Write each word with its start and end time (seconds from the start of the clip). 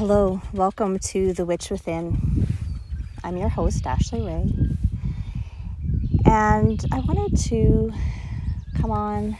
Hello, 0.00 0.40
welcome 0.54 0.98
to 0.98 1.34
The 1.34 1.44
Witch 1.44 1.68
Within. 1.68 2.46
I'm 3.22 3.36
your 3.36 3.50
host, 3.50 3.86
Ashley 3.86 4.22
Ray, 4.22 4.50
and 6.24 6.82
I 6.90 7.00
wanted 7.00 7.36
to 7.50 7.92
come 8.78 8.92
on 8.92 9.36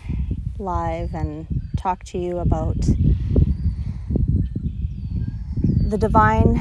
live 0.58 1.14
and 1.14 1.46
talk 1.78 2.04
to 2.04 2.18
you 2.18 2.40
about 2.40 2.76
the 5.88 5.96
divine 5.96 6.60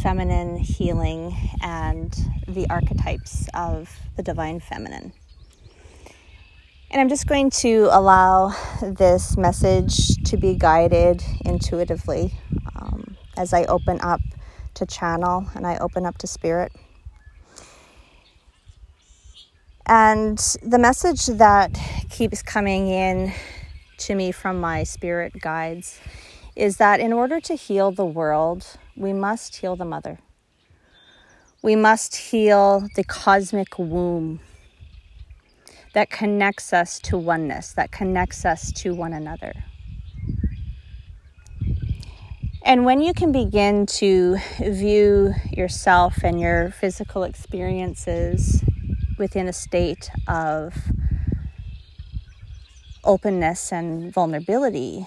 feminine 0.00 0.56
healing 0.56 1.36
and 1.60 2.16
the 2.46 2.70
archetypes 2.70 3.48
of 3.52 3.98
the 4.14 4.22
divine 4.22 4.60
feminine. 4.60 5.12
And 6.88 7.00
I'm 7.00 7.08
just 7.08 7.26
going 7.26 7.50
to 7.50 7.88
allow 7.90 8.54
this 8.80 9.36
message 9.36 10.22
to 10.22 10.36
be 10.36 10.54
guided 10.54 11.24
intuitively 11.44 12.32
um, 12.76 13.16
as 13.36 13.52
I 13.52 13.64
open 13.64 14.00
up 14.00 14.20
to 14.74 14.86
channel 14.86 15.46
and 15.54 15.66
I 15.66 15.76
open 15.78 16.06
up 16.06 16.18
to 16.18 16.26
spirit. 16.26 16.72
And 19.86 20.38
the 20.62 20.78
message 20.78 21.26
that 21.26 21.78
keeps 22.08 22.42
coming 22.42 22.88
in 22.88 23.32
to 23.98 24.14
me 24.14 24.32
from 24.32 24.58
my 24.58 24.82
spirit 24.82 25.34
guides 25.40 26.00
is 26.56 26.78
that 26.78 27.00
in 27.00 27.12
order 27.12 27.40
to 27.40 27.54
heal 27.54 27.90
the 27.90 28.04
world, 28.04 28.66
we 28.96 29.12
must 29.12 29.56
heal 29.56 29.76
the 29.76 29.84
mother. 29.84 30.18
We 31.62 31.76
must 31.76 32.16
heal 32.16 32.88
the 32.94 33.04
cosmic 33.04 33.78
womb 33.78 34.40
that 35.92 36.10
connects 36.10 36.72
us 36.72 36.98
to 37.00 37.16
oneness, 37.16 37.72
that 37.72 37.90
connects 37.92 38.44
us 38.44 38.72
to 38.72 38.94
one 38.94 39.12
another. 39.12 39.52
And 42.66 42.86
when 42.86 43.02
you 43.02 43.12
can 43.12 43.30
begin 43.30 43.84
to 44.00 44.38
view 44.58 45.34
yourself 45.50 46.24
and 46.24 46.40
your 46.40 46.70
physical 46.70 47.22
experiences 47.22 48.64
within 49.18 49.48
a 49.48 49.52
state 49.52 50.08
of 50.26 50.74
openness 53.04 53.70
and 53.70 54.10
vulnerability, 54.10 55.06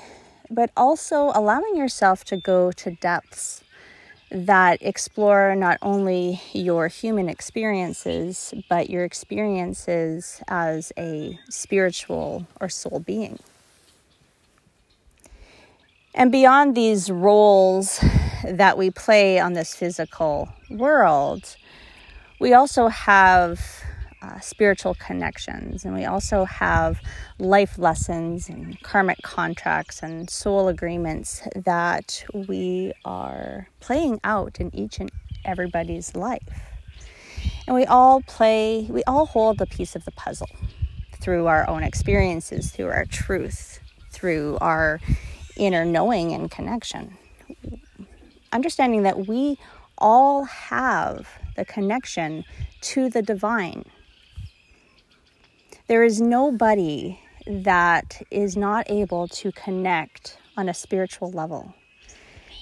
but 0.51 0.69
also 0.77 1.31
allowing 1.33 1.75
yourself 1.75 2.23
to 2.25 2.37
go 2.37 2.71
to 2.73 2.91
depths 2.91 3.63
that 4.29 4.77
explore 4.83 5.55
not 5.55 5.79
only 5.81 6.39
your 6.53 6.89
human 6.89 7.27
experiences, 7.27 8.53
but 8.69 8.87
your 8.87 9.03
experiences 9.03 10.43
as 10.47 10.93
a 10.95 11.39
spiritual 11.49 12.45
or 12.61 12.69
soul 12.69 12.99
being. 12.99 13.39
And 16.17 16.31
beyond 16.31 16.73
these 16.73 17.11
roles 17.11 18.03
that 18.43 18.75
we 18.75 18.89
play 18.89 19.39
on 19.39 19.53
this 19.53 19.75
physical 19.75 20.49
world, 20.67 21.55
we 22.39 22.55
also 22.55 22.87
have 22.87 23.61
uh, 24.23 24.39
spiritual 24.39 24.95
connections, 24.95 25.85
and 25.85 25.93
we 25.93 26.05
also 26.05 26.43
have 26.45 26.99
life 27.37 27.77
lessons 27.77 28.49
and 28.49 28.81
karmic 28.81 29.21
contracts 29.21 30.01
and 30.01 30.27
soul 30.27 30.67
agreements 30.67 31.43
that 31.55 32.25
we 32.33 32.93
are 33.05 33.67
playing 33.79 34.19
out 34.23 34.59
in 34.59 34.73
each 34.73 34.99
and 34.99 35.11
everybody's 35.45 36.15
life. 36.15 36.49
And 37.67 37.75
we 37.75 37.85
all 37.85 38.23
play, 38.23 38.87
we 38.89 39.03
all 39.03 39.27
hold 39.27 39.61
a 39.61 39.67
piece 39.67 39.95
of 39.95 40.03
the 40.03 40.11
puzzle 40.11 40.49
through 41.21 41.45
our 41.45 41.69
own 41.69 41.83
experiences, 41.83 42.71
through 42.71 42.87
our 42.87 43.05
truth, 43.05 43.81
through 44.09 44.57
our 44.61 44.99
inner 45.57 45.85
knowing 45.85 46.33
and 46.33 46.49
connection. 46.49 47.17
Understanding 48.51 49.03
that 49.03 49.27
we 49.27 49.57
all 49.97 50.45
have 50.45 51.27
the 51.55 51.65
connection 51.65 52.45
to 52.81 53.09
the 53.09 53.21
divine 53.21 53.83
there 55.87 56.03
is 56.03 56.19
nobody 56.19 57.17
that 57.45 58.21
is 58.29 58.57
not 58.57 58.91
able 58.91 59.29
to 59.29 59.53
connect 59.53 60.37
on 60.57 60.67
a 60.67 60.73
spiritual 60.73 61.31
level. 61.31 61.73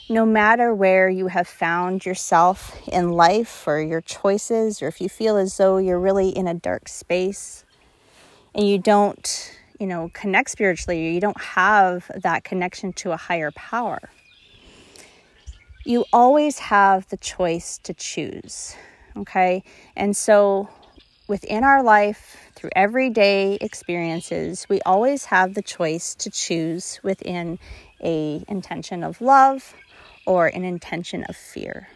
No 0.07 0.27
matter 0.27 0.75
where 0.75 1.09
you 1.09 1.27
have 1.27 1.47
found 1.47 2.05
yourself 2.05 2.77
in 2.87 3.13
life 3.13 3.67
or 3.67 3.81
your 3.81 4.01
choices, 4.01 4.83
or 4.83 4.87
if 4.87 5.01
you 5.01 5.09
feel 5.09 5.37
as 5.37 5.57
though 5.57 5.77
you're 5.77 5.99
really 5.99 6.29
in 6.29 6.47
a 6.47 6.53
dark 6.53 6.87
space 6.87 7.65
and 8.53 8.67
you 8.67 8.77
don't, 8.77 9.57
you 9.79 9.87
know, 9.87 10.09
connect 10.13 10.49
spiritually, 10.49 11.13
you 11.13 11.19
don't 11.19 11.39
have 11.39 12.09
that 12.15 12.43
connection 12.43 12.93
to 12.93 13.11
a 13.11 13.17
higher 13.17 13.51
power, 13.51 13.99
you 15.83 16.05
always 16.11 16.59
have 16.59 17.07
the 17.09 17.17
choice 17.17 17.77
to 17.79 17.93
choose. 17.93 18.75
Okay. 19.17 19.63
And 19.95 20.15
so 20.17 20.67
within 21.27 21.63
our 21.63 21.83
life, 21.83 22.37
through 22.55 22.71
everyday 22.75 23.55
experiences, 23.55 24.67
we 24.69 24.81
always 24.81 25.25
have 25.25 25.53
the 25.53 25.61
choice 25.61 26.15
to 26.15 26.29
choose 26.29 26.99
within 27.03 27.59
a 28.03 28.43
intention 28.47 29.03
of 29.03 29.21
love 29.21 29.73
or 30.25 30.47
an 30.47 30.63
intention 30.63 31.23
of 31.25 31.35
fear. 31.35 31.87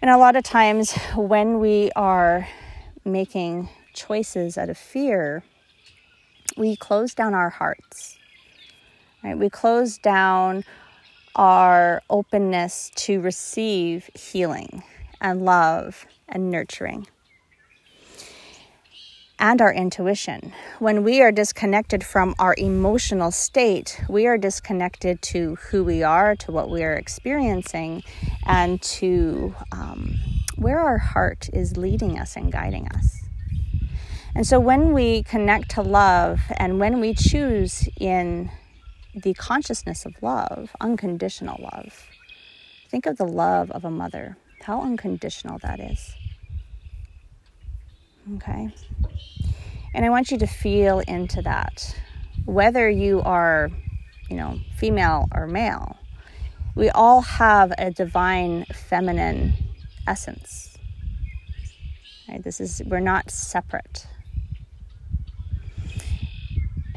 And 0.00 0.10
a 0.10 0.18
lot 0.18 0.36
of 0.36 0.44
times 0.44 0.92
when 1.16 1.60
we 1.60 1.90
are 1.96 2.46
making 3.04 3.68
choices 3.94 4.58
out 4.58 4.68
of 4.68 4.76
fear, 4.76 5.42
we 6.56 6.76
close 6.76 7.14
down 7.14 7.34
our 7.34 7.50
hearts. 7.50 8.18
Right? 9.22 9.38
We 9.38 9.48
close 9.48 9.96
down 9.96 10.64
our 11.34 12.02
openness 12.10 12.90
to 12.94 13.20
receive 13.20 14.10
healing 14.14 14.82
and 15.20 15.44
love 15.44 16.06
and 16.28 16.50
nurturing. 16.50 17.08
And 19.38 19.60
our 19.60 19.72
intuition. 19.72 20.52
When 20.78 21.02
we 21.02 21.20
are 21.20 21.32
disconnected 21.32 22.04
from 22.04 22.34
our 22.38 22.54
emotional 22.56 23.30
state, 23.32 24.00
we 24.08 24.26
are 24.26 24.38
disconnected 24.38 25.20
to 25.22 25.56
who 25.56 25.82
we 25.82 26.02
are, 26.02 26.36
to 26.36 26.52
what 26.52 26.70
we 26.70 26.84
are 26.84 26.94
experiencing, 26.94 28.04
and 28.46 28.80
to 28.82 29.54
um, 29.72 30.14
where 30.56 30.78
our 30.78 30.98
heart 30.98 31.50
is 31.52 31.76
leading 31.76 32.18
us 32.18 32.36
and 32.36 32.52
guiding 32.52 32.88
us. 32.88 33.23
And 34.34 34.46
so 34.46 34.58
when 34.58 34.92
we 34.92 35.22
connect 35.22 35.70
to 35.72 35.82
love 35.82 36.40
and 36.56 36.80
when 36.80 37.00
we 37.00 37.14
choose 37.14 37.88
in 38.00 38.50
the 39.14 39.34
consciousness 39.34 40.04
of 40.04 40.20
love, 40.22 40.70
unconditional 40.80 41.62
love, 41.62 42.06
think 42.88 43.06
of 43.06 43.16
the 43.16 43.26
love 43.26 43.70
of 43.70 43.84
a 43.84 43.90
mother 43.90 44.36
how 44.64 44.80
unconditional 44.80 45.58
that 45.58 45.78
is. 45.78 46.14
Okay? 48.36 48.70
And 49.92 50.06
I 50.06 50.08
want 50.08 50.30
you 50.30 50.38
to 50.38 50.46
feel 50.46 51.00
into 51.00 51.42
that. 51.42 51.94
Whether 52.46 52.88
you 52.88 53.20
are, 53.20 53.70
you 54.30 54.36
know, 54.36 54.58
female 54.78 55.28
or 55.34 55.46
male, 55.46 55.98
we 56.74 56.88
all 56.88 57.20
have 57.20 57.74
a 57.76 57.90
divine 57.90 58.64
feminine 58.72 59.52
essence. 60.06 60.78
Right? 62.26 62.42
This 62.42 62.58
is, 62.58 62.80
we're 62.86 63.00
not 63.00 63.30
separate. 63.30 64.06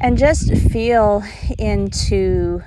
And 0.00 0.16
just 0.16 0.54
feel 0.54 1.24
into 1.58 2.62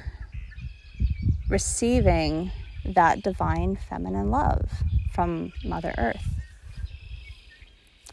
receiving 1.49 2.51
that 2.83 3.21
divine 3.21 3.77
feminine 3.77 4.29
love 4.31 4.69
from 5.13 5.53
Mother 5.63 5.93
Earth, 5.97 6.35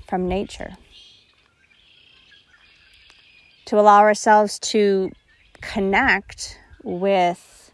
from 0.07 0.29
nature. 0.29 0.77
To 3.67 3.81
allow 3.81 4.01
ourselves 4.01 4.59
to 4.61 5.11
connect 5.61 6.59
with 6.85 7.73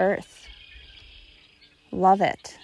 Earth, 0.00 0.46
love 1.92 2.22
it. 2.22 2.58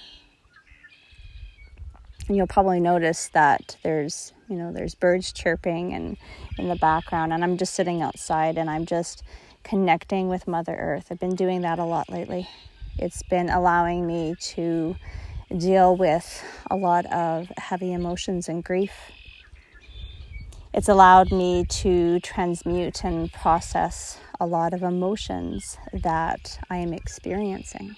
And 2.29 2.37
you'll 2.37 2.47
probably 2.47 2.81
notice 2.81 3.29
that 3.35 3.77
there's, 3.83 4.33
you 4.51 4.57
know, 4.57 4.73
there's 4.73 4.97
birds 4.97 5.33
chirping 5.33 5.95
and 5.95 6.17
in 6.59 6.69
the 6.69 6.77
background, 6.77 7.33
and 7.33 7.45
I'm 7.45 7.57
just 7.57 7.73
sitting 7.73 8.03
outside 8.03 8.59
and 8.59 8.69
I'm 8.69 8.85
just 8.85 9.23
connecting 9.63 10.29
with 10.29 10.49
Mother 10.49 10.75
Earth. 10.75 11.07
I've 11.11 11.21
been 11.21 11.37
doing 11.37 11.61
that 11.61 11.79
a 11.79 11.85
lot 11.85 12.11
lately. 12.11 12.49
It's 12.99 13.23
been 13.23 13.49
allowing 13.49 14.07
me 14.07 14.35
to 14.41 14.97
deal 15.57 15.97
with 15.97 16.45
a 16.71 16.77
lot 16.77 17.07
of 17.07 17.51
heavy 17.59 17.93
emotions 17.93 18.49
and 18.49 18.65
grief. 18.65 18.93
It's 20.75 20.89
allowed 20.89 21.31
me 21.31 21.65
to 21.65 22.21
transmute 22.21 23.05
and 23.05 23.33
process 23.33 24.19
a 24.41 24.47
lot 24.47 24.75
of 24.75 24.83
emotions 24.83 25.79
that 25.93 26.59
I 26.69 26.79
am 26.79 26.93
experiencing. 26.93 27.97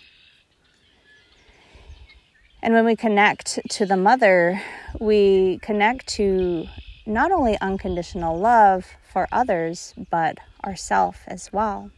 And 2.62 2.74
when 2.74 2.84
we 2.84 2.94
connect 2.94 3.58
to 3.70 3.86
the 3.86 3.96
mother, 3.96 4.62
we 5.00 5.58
connect 5.62 6.06
to 6.18 6.68
not 7.04 7.32
only 7.32 7.58
unconditional 7.60 8.38
love 8.38 8.86
for 9.12 9.26
others, 9.32 9.94
but 10.10 10.38
ourself 10.64 11.24
as 11.26 11.52
well. 11.52 11.90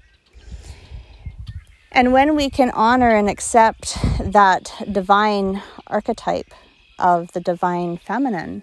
And 1.92 2.12
when 2.12 2.34
we 2.34 2.48
can 2.48 2.70
honor 2.70 3.10
and 3.10 3.28
accept 3.28 3.98
that 4.20 4.72
divine 4.90 5.62
archetype 5.86 6.52
of 6.98 7.32
the 7.32 7.40
divine 7.40 7.98
feminine, 7.98 8.62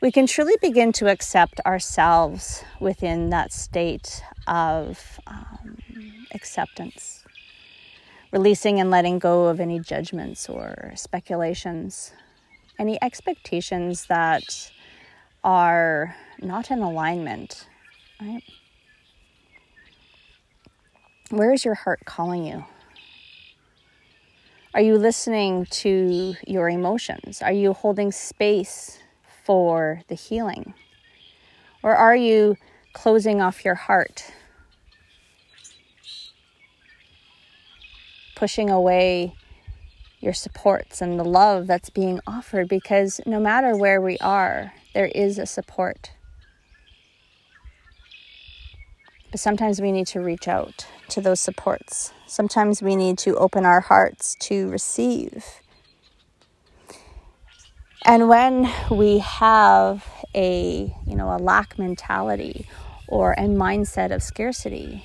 we 0.00 0.12
can 0.12 0.26
truly 0.26 0.54
begin 0.60 0.92
to 0.92 1.10
accept 1.10 1.58
ourselves 1.66 2.62
within 2.78 3.30
that 3.30 3.52
state 3.52 4.22
of 4.46 5.18
um, 5.26 5.78
acceptance, 6.32 7.17
releasing 8.32 8.80
and 8.80 8.90
letting 8.90 9.18
go 9.18 9.46
of 9.46 9.60
any 9.60 9.78
judgments 9.78 10.48
or 10.48 10.92
speculations, 10.94 12.12
any 12.78 13.02
expectations 13.02 14.06
that 14.06 14.70
are 15.42 16.14
not 16.40 16.70
in 16.70 16.80
alignment, 16.80 17.66
right? 18.20 18.42
Where 21.30 21.52
is 21.52 21.64
your 21.64 21.74
heart 21.74 22.00
calling 22.04 22.44
you? 22.44 22.64
Are 24.74 24.80
you 24.80 24.96
listening 24.96 25.66
to 25.66 26.34
your 26.46 26.68
emotions? 26.68 27.42
Are 27.42 27.52
you 27.52 27.72
holding 27.72 28.12
space 28.12 28.98
for 29.44 30.02
the 30.08 30.14
healing? 30.14 30.74
Or 31.82 31.96
are 31.96 32.14
you 32.14 32.56
closing 32.92 33.40
off 33.40 33.64
your 33.64 33.74
heart? 33.74 34.30
Pushing 38.38 38.70
away 38.70 39.34
your 40.20 40.32
supports 40.32 41.00
and 41.02 41.18
the 41.18 41.24
love 41.24 41.66
that's 41.66 41.90
being 41.90 42.20
offered 42.24 42.68
because 42.68 43.20
no 43.26 43.40
matter 43.40 43.76
where 43.76 44.00
we 44.00 44.16
are, 44.18 44.72
there 44.94 45.06
is 45.06 45.38
a 45.38 45.46
support. 45.46 46.12
But 49.32 49.40
sometimes 49.40 49.80
we 49.80 49.90
need 49.90 50.06
to 50.08 50.20
reach 50.20 50.46
out 50.46 50.86
to 51.08 51.20
those 51.20 51.40
supports. 51.40 52.12
Sometimes 52.26 52.80
we 52.80 52.94
need 52.94 53.18
to 53.18 53.36
open 53.36 53.66
our 53.66 53.80
hearts 53.80 54.36
to 54.42 54.68
receive. 54.70 55.44
And 58.04 58.28
when 58.28 58.72
we 58.90 59.18
have 59.18 60.06
a, 60.32 60.94
you 61.06 61.14
know, 61.16 61.34
a 61.34 61.38
lack 61.38 61.76
mentality 61.76 62.66
or 63.08 63.32
a 63.32 63.42
mindset 63.42 64.14
of 64.14 64.22
scarcity, 64.22 65.04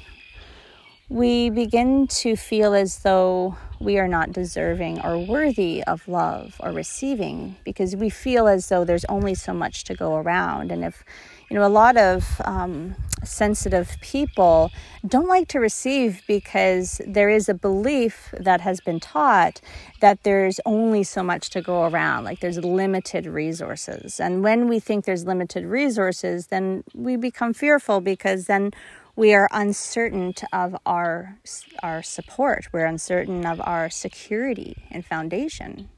we 1.13 1.51
begin 1.51 2.07
to 2.07 2.35
feel 2.35 2.73
as 2.73 2.99
though 2.99 3.55
we 3.79 3.99
are 3.99 4.07
not 4.07 4.31
deserving 4.31 4.99
or 5.01 5.19
worthy 5.19 5.83
of 5.83 6.07
love 6.07 6.55
or 6.59 6.71
receiving 6.71 7.55
because 7.63 7.95
we 7.95 8.09
feel 8.09 8.47
as 8.47 8.67
though 8.69 8.83
there's 8.83 9.05
only 9.05 9.35
so 9.35 9.53
much 9.53 9.83
to 9.83 9.93
go 9.93 10.15
around. 10.15 10.71
And 10.71 10.83
if, 10.83 11.03
you 11.51 11.55
know, 11.55 11.67
a 11.67 11.69
lot 11.69 11.97
of 11.97 12.41
um, 12.45 12.95
sensitive 13.23 13.95
people 14.01 14.71
don't 15.05 15.27
like 15.27 15.47
to 15.49 15.59
receive 15.59 16.23
because 16.25 16.99
there 17.05 17.29
is 17.29 17.47
a 17.47 17.53
belief 17.53 18.33
that 18.39 18.61
has 18.61 18.81
been 18.81 18.99
taught 18.99 19.61
that 20.01 20.23
there's 20.23 20.59
only 20.65 21.03
so 21.03 21.21
much 21.21 21.51
to 21.51 21.61
go 21.61 21.83
around, 21.83 22.23
like 22.23 22.39
there's 22.39 22.57
limited 22.57 23.27
resources. 23.27 24.19
And 24.19 24.43
when 24.43 24.67
we 24.67 24.79
think 24.79 25.05
there's 25.05 25.25
limited 25.25 25.63
resources, 25.65 26.47
then 26.47 26.83
we 26.95 27.17
become 27.17 27.53
fearful 27.53 28.01
because 28.01 28.47
then 28.47 28.71
we 29.15 29.33
are 29.33 29.47
uncertain 29.51 30.33
of 30.51 30.75
our 30.85 31.37
our 31.81 32.01
support. 32.01 32.67
We're 32.71 32.85
uncertain 32.85 33.45
of 33.45 33.61
our 33.61 33.89
security 33.89 34.87
and 34.89 35.05
foundation 35.05 35.89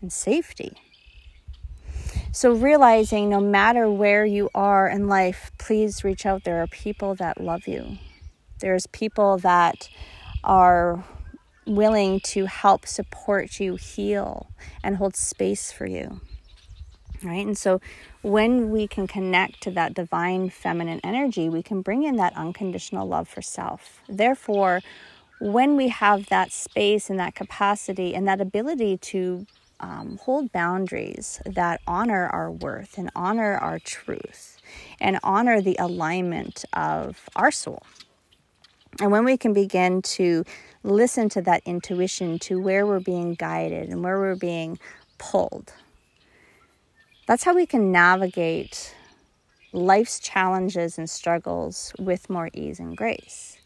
and 0.00 0.12
safety. 0.12 0.76
So 2.32 2.52
realizing 2.52 3.30
no 3.30 3.40
matter 3.40 3.90
where 3.90 4.26
you 4.26 4.50
are 4.54 4.88
in 4.88 5.08
life 5.08 5.50
please 5.58 6.04
reach 6.04 6.26
out. 6.26 6.44
There 6.44 6.62
are 6.62 6.66
people 6.66 7.14
that 7.14 7.40
love 7.40 7.66
you. 7.66 7.98
There's 8.60 8.86
people 8.86 9.38
that 9.38 9.88
are 10.44 11.04
willing 11.66 12.20
to 12.20 12.46
help 12.46 12.86
support 12.86 13.58
you 13.58 13.76
heal 13.76 14.50
and 14.84 14.96
hold 14.96 15.16
space 15.16 15.72
for 15.72 15.86
you 15.86 16.20
right 17.26 17.46
and 17.46 17.58
so 17.58 17.80
when 18.22 18.70
we 18.70 18.88
can 18.88 19.06
connect 19.06 19.60
to 19.62 19.70
that 19.70 19.94
divine 19.94 20.50
feminine 20.50 21.00
energy, 21.04 21.48
we 21.48 21.62
can 21.62 21.80
bring 21.80 22.02
in 22.02 22.16
that 22.16 22.36
unconditional 22.36 23.06
love 23.06 23.28
for 23.28 23.40
self. 23.40 24.00
Therefore, 24.08 24.80
when 25.38 25.76
we 25.76 25.88
have 25.88 26.28
that 26.28 26.50
space 26.50 27.08
and 27.08 27.20
that 27.20 27.34
capacity 27.34 28.14
and 28.14 28.26
that 28.26 28.40
ability 28.40 28.96
to 28.98 29.46
um, 29.78 30.18
hold 30.22 30.50
boundaries 30.52 31.40
that 31.44 31.80
honor 31.86 32.26
our 32.28 32.50
worth 32.50 32.98
and 32.98 33.10
honor 33.14 33.56
our 33.58 33.78
truth 33.78 34.58
and 35.00 35.20
honor 35.22 35.60
the 35.60 35.76
alignment 35.78 36.64
of 36.72 37.28
our 37.36 37.50
soul. 37.50 37.82
And 39.00 39.12
when 39.12 39.24
we 39.24 39.36
can 39.36 39.52
begin 39.52 40.00
to 40.02 40.44
listen 40.82 41.28
to 41.28 41.42
that 41.42 41.62
intuition, 41.66 42.38
to 42.40 42.60
where 42.60 42.86
we're 42.86 43.00
being 43.00 43.34
guided 43.34 43.90
and 43.90 44.02
where 44.02 44.18
we're 44.18 44.36
being 44.36 44.78
pulled, 45.18 45.74
that's 47.26 47.42
how 47.42 47.54
we 47.54 47.66
can 47.66 47.90
navigate 47.90 48.94
life's 49.72 50.20
challenges 50.20 50.96
and 50.96 51.10
struggles 51.10 51.92
with 51.98 52.30
more 52.30 52.50
ease 52.54 52.78
and 52.78 52.96
grace. 52.96 53.58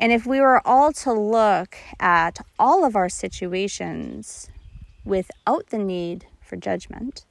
And 0.00 0.10
if 0.10 0.26
we 0.26 0.40
were 0.40 0.60
all 0.66 0.92
to 0.92 1.12
look 1.12 1.76
at 2.00 2.44
all 2.58 2.84
of 2.84 2.96
our 2.96 3.08
situations 3.08 4.50
without 5.04 5.68
the 5.68 5.78
need 5.78 6.26
for 6.42 6.56
judgment, 6.56 7.24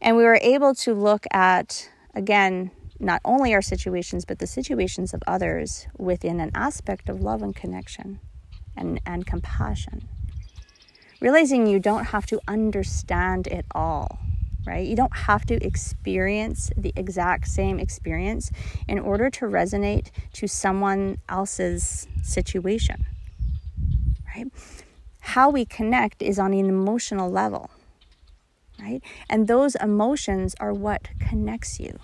and 0.00 0.16
we 0.16 0.24
were 0.24 0.40
able 0.40 0.74
to 0.76 0.94
look 0.94 1.26
at, 1.30 1.90
again, 2.14 2.70
not 2.98 3.20
only 3.26 3.52
our 3.52 3.62
situations, 3.62 4.24
but 4.24 4.38
the 4.38 4.46
situations 4.46 5.12
of 5.12 5.22
others 5.26 5.86
within 5.98 6.40
an 6.40 6.50
aspect 6.54 7.10
of 7.10 7.20
love 7.20 7.42
and 7.42 7.54
connection 7.54 8.18
and, 8.74 8.98
and 9.04 9.26
compassion. 9.26 10.08
Realizing 11.20 11.66
you 11.66 11.78
don't 11.78 12.06
have 12.06 12.24
to 12.26 12.40
understand 12.48 13.46
it 13.48 13.66
all 13.74 14.18
right? 14.66 14.86
You 14.86 14.96
don't 14.96 15.16
have 15.16 15.46
to 15.46 15.64
experience 15.64 16.70
the 16.76 16.92
exact 16.96 17.48
same 17.48 17.78
experience 17.78 18.50
in 18.86 18.98
order 18.98 19.30
to 19.30 19.46
resonate 19.46 20.10
to 20.34 20.46
someone 20.46 21.18
else's 21.28 22.06
situation, 22.22 23.06
right? 24.34 24.46
How 25.20 25.50
we 25.50 25.64
connect 25.64 26.22
is 26.22 26.38
on 26.38 26.52
an 26.52 26.66
emotional 26.66 27.30
level, 27.30 27.70
right? 28.80 29.02
And 29.28 29.48
those 29.48 29.74
emotions 29.76 30.54
are 30.60 30.72
what 30.72 31.08
connects 31.18 31.80
you. 31.80 31.98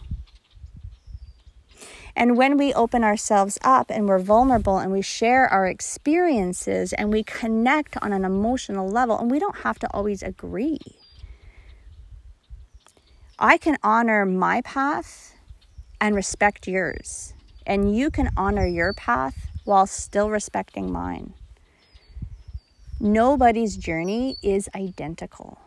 And 2.17 2.37
when 2.37 2.56
we 2.56 2.73
open 2.73 3.03
ourselves 3.03 3.59
up 3.62 3.91
and 3.91 4.06
we're 4.06 4.21
vulnerable 4.21 4.79
and 4.79 4.93
we 4.93 5.03
share 5.03 5.49
our 5.49 5.67
experiences 5.67 6.93
and 6.93 7.13
we 7.13 7.25
connect 7.25 7.96
on 8.03 8.13
an 8.13 8.25
emotional 8.25 8.89
level, 8.89 9.19
and 9.19 9.31
we 9.31 9.41
don't 9.41 9.58
have 9.58 9.81
to 9.81 9.89
always 9.93 10.23
agree 10.23 10.79
I 13.38 13.58
can 13.58 13.79
honor 13.82 14.24
my 14.24 14.60
path 14.60 15.34
and 16.00 16.14
respect 16.14 16.69
yours. 16.69 17.34
And 17.67 17.96
you 17.96 18.10
can 18.10 18.31
honor 18.36 18.67
your 18.67 18.93
path 18.93 19.48
while 19.64 19.86
still 19.86 20.31
respecting 20.31 20.93
mine. 20.93 21.34
Nobody's 23.00 23.76
journey 23.76 24.36
is 24.43 24.69
identical. 24.74 25.58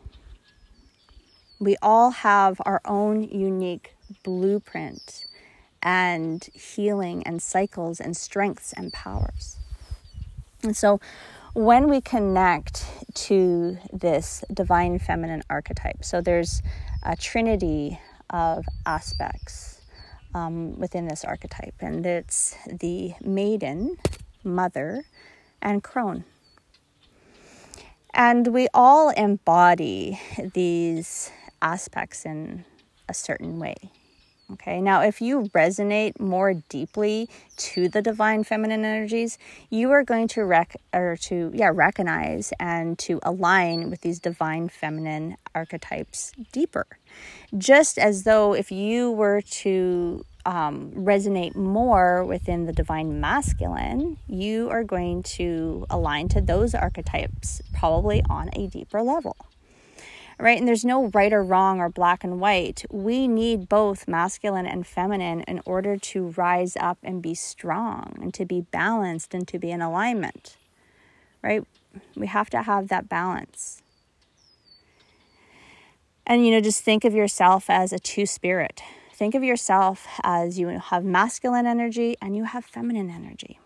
We 1.59 1.75
all 1.81 2.11
have 2.11 2.61
our 2.65 2.81
own 2.85 3.23
unique 3.23 3.95
blueprint 4.23 5.25
and 5.81 6.43
healing 6.53 7.23
and 7.23 7.41
cycles 7.41 7.99
and 7.99 8.15
strengths 8.15 8.73
and 8.73 8.93
powers. 8.93 9.57
And 10.63 10.77
so 10.77 10.99
when 11.57 11.89
we 11.89 11.99
connect 11.99 12.85
to 13.15 13.79
this 13.91 14.43
divine 14.53 14.99
feminine 14.99 15.41
archetype, 15.49 16.05
so 16.05 16.21
there's 16.21 16.61
a 17.01 17.15
trinity 17.15 17.99
of 18.29 18.63
aspects 18.85 19.81
um, 20.35 20.77
within 20.79 21.07
this 21.07 21.25
archetype, 21.25 21.73
and 21.79 22.05
it's 22.05 22.55
the 22.71 23.13
maiden, 23.25 23.97
mother, 24.43 25.03
and 25.59 25.81
crone. 25.81 26.25
And 28.13 28.53
we 28.53 28.67
all 28.71 29.09
embody 29.09 30.21
these 30.53 31.31
aspects 31.59 32.23
in 32.23 32.65
a 33.09 33.15
certain 33.15 33.57
way. 33.57 33.77
Okay, 34.53 34.79
now 34.79 35.01
if 35.01 35.19
you 35.19 35.49
resonate 35.53 36.21
more 36.21 36.53
deeply 36.53 37.27
to 37.57 37.89
the 37.89 38.01
divine 38.01 38.45
feminine 38.45 38.85
energies, 38.85 39.37
you 39.69 39.91
are 39.91 40.05
going 40.05 40.29
to 40.29 40.45
rec 40.45 40.77
or 40.93 41.17
to 41.23 41.51
yeah 41.53 41.69
recognize 41.73 42.53
and 42.57 42.97
to 42.99 43.19
align 43.23 43.89
with 43.89 44.01
these 44.01 44.19
divine 44.19 44.69
feminine 44.69 45.35
archetypes 45.53 46.31
deeper. 46.53 46.87
Just 47.57 47.97
as 47.97 48.23
though 48.23 48.53
if 48.53 48.71
you 48.71 49.11
were 49.11 49.41
to 49.41 50.25
um, 50.45 50.91
resonate 50.91 51.57
more 51.57 52.23
within 52.23 52.67
the 52.67 52.73
divine 52.73 53.19
masculine, 53.19 54.17
you 54.29 54.69
are 54.69 54.85
going 54.85 55.23
to 55.23 55.85
align 55.89 56.29
to 56.29 56.39
those 56.39 56.73
archetypes 56.73 57.61
probably 57.73 58.23
on 58.29 58.49
a 58.53 58.67
deeper 58.67 59.01
level 59.01 59.35
right? 60.39 60.57
And 60.59 60.67
there's 60.67 60.85
no 60.85 61.07
right 61.07 61.33
or 61.33 61.43
wrong 61.43 61.79
or 61.79 61.89
black 61.89 62.23
and 62.23 62.39
white. 62.39 62.85
We 62.91 63.27
need 63.27 63.67
both 63.67 64.07
masculine 64.07 64.67
and 64.67 64.85
feminine 64.85 65.41
in 65.41 65.61
order 65.65 65.97
to 65.97 66.33
rise 66.37 66.77
up 66.77 66.97
and 67.03 67.21
be 67.21 67.33
strong 67.33 68.17
and 68.21 68.33
to 68.35 68.45
be 68.45 68.61
balanced 68.61 69.33
and 69.33 69.47
to 69.47 69.57
be 69.57 69.71
in 69.71 69.81
alignment, 69.81 70.57
right? 71.41 71.63
We 72.15 72.27
have 72.27 72.49
to 72.51 72.61
have 72.61 72.87
that 72.89 73.09
balance. 73.09 73.81
And, 76.25 76.45
you 76.45 76.51
know, 76.51 76.61
just 76.61 76.83
think 76.83 77.05
of 77.05 77.13
yourself 77.13 77.69
as 77.69 77.93
a 77.93 77.99
two 77.99 78.25
spirit. 78.25 78.83
Think 79.13 79.33
of 79.33 79.43
yourself 79.43 80.05
as 80.23 80.59
you 80.59 80.67
have 80.67 81.03
masculine 81.03 81.65
energy 81.65 82.17
and 82.21 82.35
you 82.35 82.43
have 82.43 82.65
feminine 82.65 83.09
energy. 83.09 83.59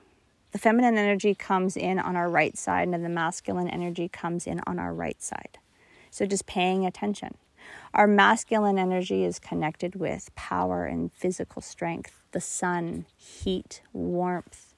The 0.51 0.59
feminine 0.59 0.97
energy 0.97 1.33
comes 1.33 1.75
in 1.75 1.97
on 1.97 2.15
our 2.15 2.29
right 2.29 2.57
side, 2.57 2.89
and 2.89 3.05
the 3.05 3.09
masculine 3.09 3.69
energy 3.69 4.09
comes 4.09 4.45
in 4.45 4.61
on 4.67 4.79
our 4.79 4.93
right 4.93 5.21
side. 5.21 5.57
So 6.11 6.25
just 6.25 6.45
paying 6.45 6.85
attention. 6.85 7.35
Our 7.93 8.07
masculine 8.07 8.77
energy 8.77 9.23
is 9.23 9.39
connected 9.39 9.95
with 9.95 10.29
power 10.35 10.85
and 10.85 11.11
physical 11.13 11.61
strength, 11.61 12.13
the 12.31 12.41
sun, 12.41 13.05
heat, 13.17 13.81
warmth, 13.93 14.73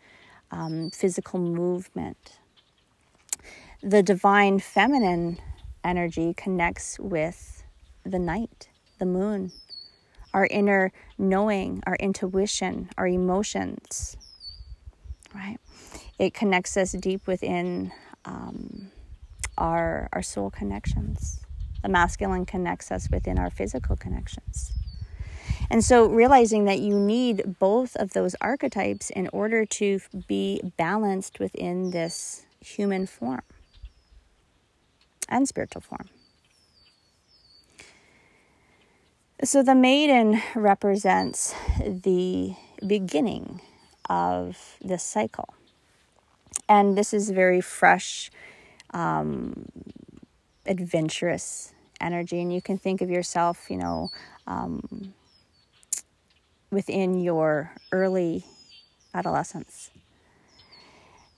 um, 0.51 0.91
physical 0.91 1.39
movement. 1.39 2.39
The 3.81 4.03
divine 4.03 4.59
feminine 4.59 5.39
energy 5.83 6.33
connects 6.33 6.99
with 6.99 7.63
the 8.05 8.19
night, 8.19 8.69
the 8.99 9.05
moon, 9.05 9.51
our 10.33 10.47
inner 10.49 10.91
knowing, 11.17 11.83
our 11.85 11.95
intuition, 11.95 12.89
our 12.97 13.07
emotions, 13.07 14.17
right? 15.33 15.57
It 16.17 16.33
connects 16.33 16.77
us 16.77 16.93
deep 16.93 17.27
within 17.27 17.91
um, 18.25 18.91
our, 19.57 20.09
our 20.13 20.21
soul 20.21 20.49
connections. 20.49 21.41
The 21.81 21.89
masculine 21.89 22.45
connects 22.45 22.91
us 22.91 23.09
within 23.11 23.37
our 23.37 23.49
physical 23.49 23.95
connections. 23.95 24.73
And 25.69 25.83
so, 25.83 26.07
realizing 26.07 26.65
that 26.65 26.79
you 26.79 26.99
need 26.99 27.57
both 27.59 27.95
of 27.95 28.13
those 28.13 28.35
archetypes 28.41 29.09
in 29.09 29.29
order 29.33 29.65
to 29.65 29.99
be 30.27 30.61
balanced 30.77 31.39
within 31.39 31.91
this 31.91 32.45
human 32.59 33.05
form 33.07 33.41
and 35.29 35.47
spiritual 35.47 35.81
form. 35.81 36.09
So, 39.43 39.63
the 39.63 39.75
maiden 39.75 40.41
represents 40.55 41.53
the 41.85 42.55
beginning 42.85 43.61
of 44.09 44.77
this 44.81 45.03
cycle. 45.03 45.53
And 46.69 46.97
this 46.97 47.13
is 47.13 47.29
very 47.29 47.61
fresh 47.61 48.31
um, 48.93 49.65
adventurous 50.65 51.73
energy. 51.99 52.41
And 52.41 52.53
you 52.53 52.61
can 52.61 52.77
think 52.77 53.01
of 53.01 53.09
yourself, 53.09 53.69
you 53.69 53.77
know, 53.77 54.09
um, 54.47 55.13
within 56.71 57.19
your 57.19 57.71
early 57.91 58.45
adolescence. 59.13 59.91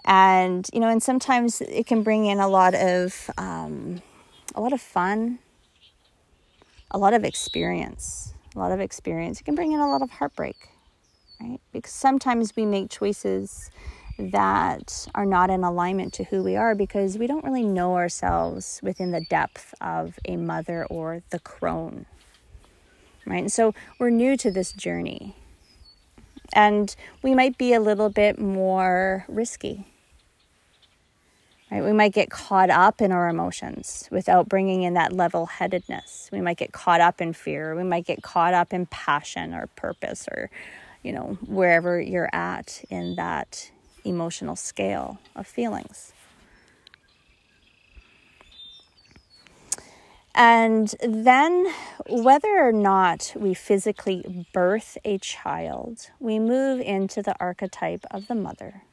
And, 0.06 0.70
you 0.72 0.80
know, 0.80 0.90
and 0.90 1.02
sometimes 1.02 1.62
it 1.62 1.88
can 1.88 2.04
bring 2.04 2.26
in 2.26 2.40
a 2.40 2.48
lot 2.48 2.76
of, 2.76 3.30
um, 3.38 4.02
a 4.54 4.62
lot 4.62 4.72
of 4.72 4.80
fun, 4.80 5.40
a 6.92 6.98
lot 6.98 7.14
of 7.14 7.24
experience, 7.24 8.34
a 8.56 8.60
lot 8.60 8.72
of 8.72 8.80
experience. 8.80 9.42
It 9.42 9.46
can 9.46 9.56
bring 9.56 9.72
in 9.72 9.80
a 9.80 9.90
lot 9.90 10.04
of 10.04 10.12
heartbreak, 10.12 10.70
right? 11.42 11.60
Because 11.74 11.92
sometimes 11.92 12.56
we 12.56 12.66
make 12.66 12.90
choices 12.90 13.72
that 14.18 15.08
are 15.14 15.26
not 15.26 15.50
in 15.50 15.64
alignment 15.64 16.14
to 16.14 16.24
who 16.26 16.42
we 16.42 16.56
are 16.56 16.74
because 16.74 17.18
we 17.18 17.28
don't 17.28 17.44
really 17.44 17.66
know 17.66 17.96
ourselves 17.96 18.80
within 18.82 19.12
the 19.12 19.22
depth 19.22 19.74
of 19.82 20.18
a 20.26 20.38
mother 20.38 20.86
or 20.86 21.22
the 21.32 21.40
crone. 21.40 22.06
Right? 23.26 23.42
And 23.42 23.52
so 23.52 23.74
we're 24.00 24.12
new 24.12 24.38
to 24.38 24.52
this 24.52 24.72
journey. 24.72 25.36
And 26.54 26.96
we 27.24 27.34
might 27.34 27.58
be 27.58 27.74
a 27.74 27.80
little 27.80 28.10
bit 28.10 28.40
more 28.40 29.26
risky. 29.28 29.88
Right? 31.72 31.84
We 31.84 31.92
might 31.92 32.14
get 32.14 32.30
caught 32.30 32.70
up 32.70 33.02
in 33.02 33.12
our 33.12 33.28
emotions 33.28 34.08
without 34.12 34.48
bringing 34.48 34.84
in 34.84 34.94
that 34.94 35.12
level 35.12 35.48
headedness. 35.48 36.30
We 36.32 36.40
might 36.40 36.58
get 36.58 36.72
caught 36.72 37.02
up 37.02 37.20
in 37.20 37.34
fear. 37.34 37.76
We 37.76 37.84
might 37.84 38.06
get 38.06 38.22
caught 38.22 38.54
up 38.54 38.72
in 38.72 38.86
passion 38.86 39.54
or 39.54 39.68
purpose 39.76 40.28
or, 40.32 40.50
you 41.04 41.12
know, 41.12 41.38
wherever 41.48 42.00
you're 42.00 42.30
at 42.32 42.84
in 42.90 43.16
that 43.16 43.72
emotional 44.06 44.56
scale 44.56 45.20
of 45.36 45.48
feelings. 45.48 46.14
And 50.38 50.94
then, 51.02 51.74
whether 52.10 52.58
or 52.58 52.74
not 52.74 53.32
we 53.38 53.54
physically 53.54 54.46
birth 54.54 54.98
a 55.06 55.18
child, 55.18 56.10
we 56.20 56.40
move 56.40 56.82
into 56.82 57.22
the 57.22 57.36
archetype 57.40 58.06
of 58.12 58.28
the 58.28 58.36
mother. 58.36 58.84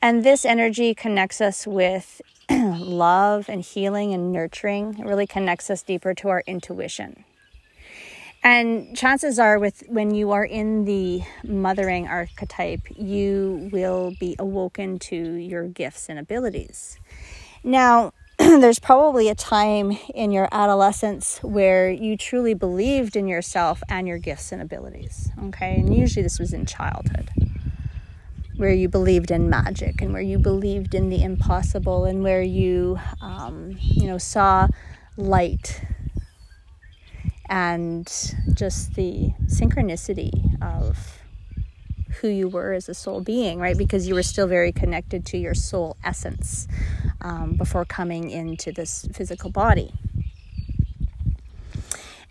And 0.00 0.24
this 0.24 0.46
energy 0.46 0.94
connects 0.94 1.42
us 1.42 1.66
with 1.66 2.22
love 2.50 3.48
and 3.50 3.60
healing 3.62 4.14
and 4.14 4.32
nurturing. 4.32 4.98
It 4.98 5.04
really 5.04 5.26
connects 5.26 5.68
us 5.68 5.82
deeper 5.82 6.14
to 6.14 6.28
our 6.30 6.42
intuition. 6.46 7.24
And 8.44 8.96
chances 8.96 9.38
are, 9.38 9.58
with 9.58 9.84
when 9.86 10.14
you 10.14 10.32
are 10.32 10.44
in 10.44 10.84
the 10.84 11.22
mothering 11.44 12.08
archetype, 12.08 12.80
you 12.90 13.68
will 13.72 14.14
be 14.18 14.34
awoken 14.38 14.98
to 14.98 15.16
your 15.16 15.68
gifts 15.68 16.08
and 16.08 16.18
abilities. 16.18 16.98
Now, 17.62 18.12
there's 18.38 18.80
probably 18.80 19.28
a 19.28 19.36
time 19.36 19.96
in 20.12 20.32
your 20.32 20.48
adolescence 20.50 21.38
where 21.44 21.88
you 21.88 22.16
truly 22.16 22.54
believed 22.54 23.14
in 23.14 23.28
yourself 23.28 23.80
and 23.88 24.08
your 24.08 24.18
gifts 24.18 24.50
and 24.50 24.60
abilities. 24.60 25.30
Okay, 25.44 25.76
and 25.76 25.94
usually 25.94 26.24
this 26.24 26.40
was 26.40 26.52
in 26.52 26.66
childhood, 26.66 27.30
where 28.56 28.72
you 28.72 28.88
believed 28.88 29.30
in 29.30 29.48
magic 29.48 30.02
and 30.02 30.12
where 30.12 30.22
you 30.22 30.40
believed 30.40 30.96
in 30.96 31.10
the 31.10 31.22
impossible 31.22 32.04
and 32.06 32.24
where 32.24 32.42
you, 32.42 32.98
um, 33.20 33.76
you 33.80 34.08
know, 34.08 34.18
saw 34.18 34.66
light 35.16 35.80
and 37.52 38.34
just 38.54 38.94
the 38.94 39.30
synchronicity 39.44 40.32
of 40.62 41.20
who 42.20 42.28
you 42.28 42.48
were 42.48 42.72
as 42.72 42.88
a 42.88 42.94
soul 42.94 43.20
being, 43.20 43.58
right? 43.58 43.76
Because 43.76 44.08
you 44.08 44.14
were 44.14 44.22
still 44.22 44.46
very 44.46 44.72
connected 44.72 45.26
to 45.26 45.38
your 45.38 45.52
soul 45.52 45.98
essence 46.02 46.66
um, 47.20 47.52
before 47.58 47.84
coming 47.84 48.30
into 48.30 48.72
this 48.72 49.06
physical 49.12 49.50
body. 49.50 49.92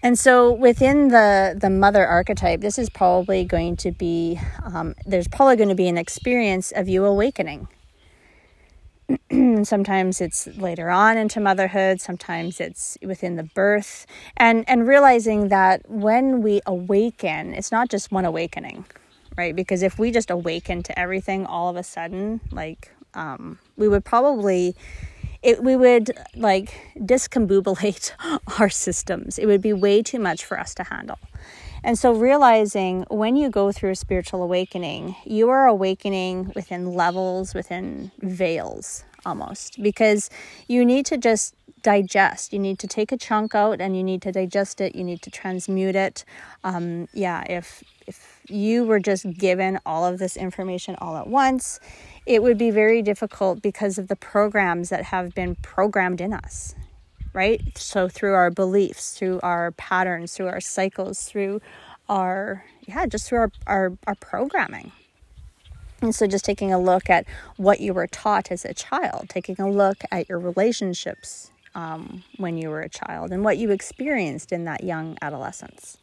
And 0.02 0.18
so 0.18 0.52
within 0.52 1.10
the, 1.10 1.56
the 1.56 1.70
mother 1.70 2.04
archetype, 2.04 2.62
this 2.62 2.80
is 2.80 2.90
probably 2.90 3.46
going 3.46 3.76
to 3.78 3.92
be, 3.92 4.40
um, 4.64 4.96
there's 5.06 5.28
probably 5.28 5.56
going 5.56 5.70
to 5.70 5.76
be 5.76 5.88
an 5.88 6.00
experience 6.00 6.72
of 6.72 6.90
you 6.90 7.06
awakening 7.06 7.68
sometimes 9.64 10.22
it's 10.22 10.48
later 10.58 10.90
on 10.90 11.18
into 11.18 11.40
motherhood 11.40 12.02
sometimes 12.02 12.60
it's 12.60 12.98
within 13.02 13.36
the 13.36 13.44
birth 13.44 14.06
and 14.38 14.64
and 14.68 14.88
realizing 14.88 15.50
that 15.50 15.90
when 15.90 16.42
we 16.42 16.62
awaken 16.66 17.54
it's 17.54 17.72
not 17.72 17.90
just 17.90 18.12
one 18.12 18.26
awakening 18.26 18.86
right? 19.38 19.56
Because 19.56 19.82
if 19.82 19.98
we 19.98 20.12
just 20.12 20.30
awaken 20.30 20.84
to 20.84 21.00
everything 21.00 21.46
all 21.46 21.70
of 21.70 21.76
a 21.76 21.84
sudden 21.84 22.42
like 22.52 22.92
um, 23.14 23.60
we 23.76 23.88
would 23.88 24.06
probably 24.06 24.76
it, 25.42 25.64
we 25.64 25.76
would 25.76 26.12
like 26.36 26.74
discombobulate 26.98 28.12
our 28.60 28.70
systems. 28.70 29.40
It 29.40 29.48
would 29.48 29.62
be 29.62 29.74
way 29.74 30.04
too 30.04 30.20
much 30.20 30.46
for 30.46 30.60
us 30.60 30.76
to 30.76 30.84
handle 30.84 31.18
and 31.84 31.98
so, 31.98 32.14
realizing 32.14 33.06
when 33.10 33.36
you 33.36 33.50
go 33.50 33.72
through 33.72 33.92
a 33.92 33.96
spiritual 33.96 34.44
awakening, 34.44 35.16
you 35.26 35.50
are 35.50 35.66
awakening 35.66 36.52
within 36.56 36.94
levels, 36.94 37.56
within 37.56 38.12
veils 38.20 39.04
almost, 39.26 39.82
because 39.82 40.30
you 40.68 40.86
need 40.86 41.06
to 41.08 41.18
just 41.18 41.56
digest. 41.82 42.54
You 42.54 42.60
need 42.60 42.78
to 42.80 42.88
take 42.88 43.12
a 43.12 43.18
chunk 43.18 43.56
out 43.56 43.82
and 43.82 43.98
you 43.98 44.04
need 44.04 44.22
to 44.22 44.32
digest 44.32 44.80
it. 44.80 44.96
You 44.96 45.04
need 45.04 45.24
to 45.24 45.32
transmute 45.32 45.96
it. 45.96 46.24
Um, 46.64 47.08
yeah, 47.14 47.44
if 47.50 47.84
if 48.06 48.42
you 48.48 48.84
were 48.84 49.00
just 49.00 49.32
given 49.32 49.80
all 49.86 50.06
of 50.06 50.20
this 50.20 50.38
information 50.38 50.96
all 51.00 51.18
at 51.18 51.28
once, 51.28 51.80
it 52.28 52.44
would 52.44 52.58
be 52.60 52.70
very 52.70 53.02
difficult 53.02 53.62
because 53.62 53.98
of 53.98 54.08
the 54.08 54.16
programs 54.16 54.90
that 54.90 55.06
have 55.06 55.34
been 55.34 55.56
programmed 55.56 56.22
in 56.22 56.34
us 56.34 56.76
right? 57.34 57.62
So 57.78 58.08
through 58.08 58.34
our 58.34 58.52
beliefs, 58.52 59.18
through 59.18 59.40
our 59.42 59.72
patterns, 59.72 60.34
through 60.34 60.48
our 60.48 60.62
cycles, 60.62 61.24
through 61.24 61.62
our 62.10 62.66
yeah, 62.88 63.06
just 63.06 63.28
through 63.28 63.40
our, 63.40 63.52
our, 63.68 63.94
our 64.08 64.16
programming. 64.16 64.92
And 66.02 66.16
so, 66.16 66.26
just 66.26 66.44
taking 66.44 66.74
a 66.74 66.80
look 66.80 67.10
at 67.10 67.26
what 67.58 67.80
you 67.80 67.94
were 67.94 68.08
taught 68.08 68.52
as 68.52 68.66
a 68.66 68.74
child, 68.74 69.30
taking 69.30 69.60
a 69.60 69.70
look 69.70 70.04
at 70.12 70.28
your 70.28 70.40
relationships 70.40 71.52
um, 71.76 72.24
when 72.38 72.58
you 72.58 72.70
were 72.70 72.82
a 72.82 72.90
child, 72.90 73.32
and 73.32 73.44
what 73.44 73.58
you 73.60 73.70
experienced 73.70 74.52
in 74.52 74.66
that 74.66 74.84
young 74.84 75.18
adolescence. 75.22 76.00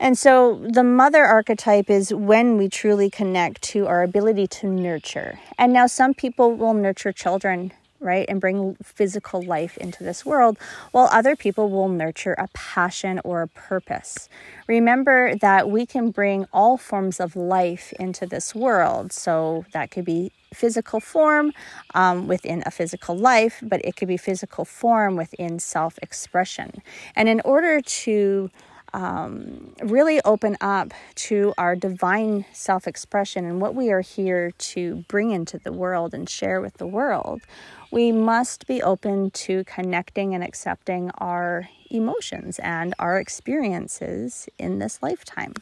And 0.00 0.16
so, 0.16 0.58
the 0.70 0.82
mother 0.82 1.22
archetype 1.22 1.90
is 1.90 2.14
when 2.14 2.56
we 2.56 2.68
truly 2.70 3.10
connect 3.10 3.60
to 3.62 3.86
our 3.86 4.02
ability 4.02 4.46
to 4.48 4.66
nurture. 4.68 5.38
And 5.58 5.74
now, 5.74 5.86
some 5.86 6.14
people 6.14 6.54
will 6.54 6.72
nurture 6.72 7.12
children 7.12 7.72
right? 8.04 8.26
And 8.28 8.40
bring 8.40 8.76
physical 8.82 9.42
life 9.42 9.76
into 9.78 10.04
this 10.04 10.24
world, 10.24 10.58
while 10.92 11.08
other 11.10 11.34
people 11.34 11.70
will 11.70 11.88
nurture 11.88 12.34
a 12.34 12.48
passion 12.54 13.20
or 13.24 13.42
a 13.42 13.48
purpose. 13.48 14.28
Remember 14.68 15.34
that 15.36 15.70
we 15.70 15.86
can 15.86 16.10
bring 16.10 16.46
all 16.52 16.76
forms 16.76 17.18
of 17.18 17.34
life 17.34 17.92
into 17.98 18.26
this 18.26 18.54
world. 18.54 19.12
So 19.12 19.64
that 19.72 19.90
could 19.90 20.04
be 20.04 20.30
physical 20.52 21.00
form 21.00 21.52
um, 21.94 22.28
within 22.28 22.62
a 22.64 22.70
physical 22.70 23.16
life, 23.16 23.60
but 23.62 23.80
it 23.84 23.96
could 23.96 24.08
be 24.08 24.16
physical 24.16 24.64
form 24.64 25.16
within 25.16 25.58
self 25.58 25.98
expression. 26.02 26.82
And 27.16 27.28
in 27.28 27.40
order 27.44 27.80
to 27.80 28.50
um, 28.94 29.74
really 29.82 30.20
open 30.24 30.56
up 30.60 30.94
to 31.16 31.52
our 31.58 31.74
divine 31.74 32.46
self 32.52 32.86
expression 32.86 33.44
and 33.44 33.60
what 33.60 33.74
we 33.74 33.90
are 33.90 34.00
here 34.00 34.52
to 34.52 35.04
bring 35.08 35.32
into 35.32 35.58
the 35.58 35.72
world 35.72 36.14
and 36.14 36.28
share 36.28 36.60
with 36.60 36.74
the 36.74 36.86
world, 36.86 37.42
we 37.90 38.12
must 38.12 38.66
be 38.66 38.82
open 38.82 39.30
to 39.32 39.64
connecting 39.64 40.34
and 40.34 40.42
accepting 40.42 41.10
our 41.18 41.68
emotions 41.90 42.58
and 42.60 42.94
our 42.98 43.18
experiences 43.18 44.48
in 44.58 44.78
this 44.78 45.02
lifetime. 45.02 45.54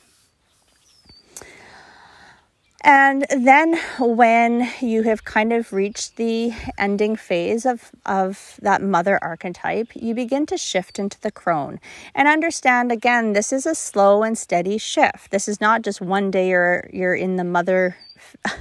And 2.84 3.26
then 3.30 3.78
when 3.98 4.68
you 4.80 5.02
have 5.04 5.24
kind 5.24 5.52
of 5.52 5.72
reached 5.72 6.16
the 6.16 6.52
ending 6.76 7.14
phase 7.14 7.64
of, 7.64 7.92
of 8.06 8.58
that 8.60 8.82
mother 8.82 9.22
archetype, 9.22 9.88
you 9.94 10.14
begin 10.14 10.46
to 10.46 10.56
shift 10.56 10.98
into 10.98 11.20
the 11.20 11.30
crone. 11.30 11.78
And 12.14 12.26
understand 12.26 12.90
again, 12.90 13.34
this 13.34 13.52
is 13.52 13.66
a 13.66 13.74
slow 13.74 14.24
and 14.24 14.36
steady 14.36 14.78
shift. 14.78 15.30
This 15.30 15.46
is 15.46 15.60
not 15.60 15.82
just 15.82 16.00
one 16.00 16.30
day 16.30 16.48
you're 16.48 16.88
you're 16.92 17.14
in 17.14 17.36
the 17.36 17.44
mother 17.44 17.96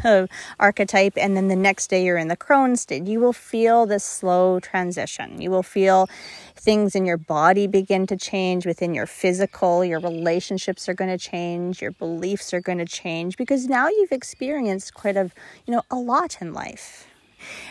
archetype 0.60 1.14
and 1.18 1.36
then 1.36 1.48
the 1.48 1.56
next 1.56 1.88
day 1.88 2.04
you're 2.04 2.18
in 2.18 2.28
the 2.28 2.36
crone 2.36 2.76
state. 2.76 3.08
You 3.08 3.20
will 3.20 3.34
feel 3.34 3.86
this 3.86 4.04
slow 4.04 4.60
transition. 4.60 5.42
You 5.42 5.52
will 5.52 5.64
feel 5.64 6.08
things 6.56 6.96
in 6.96 7.06
your 7.06 7.18
body 7.18 7.68
begin 7.68 8.06
to 8.08 8.18
change 8.18 8.66
within 8.66 8.94
your 8.94 9.08
physical, 9.08 9.84
your 9.84 10.00
relationships 10.00 10.88
are 10.88 10.94
going 10.94 11.10
to 11.10 11.18
change, 11.18 11.82
your 11.82 11.92
beliefs 11.92 12.54
are 12.54 12.62
going 12.62 12.78
to 12.78 12.86
change 12.86 13.38
because 13.38 13.68
now 13.68 13.88
you've 13.88 14.12
experienced 14.12 14.94
quite 14.94 15.18
a, 15.18 15.32
you 15.66 15.74
know, 15.74 15.82
a 15.90 15.96
lot 15.96 16.42
in 16.42 16.54
life. 16.54 17.08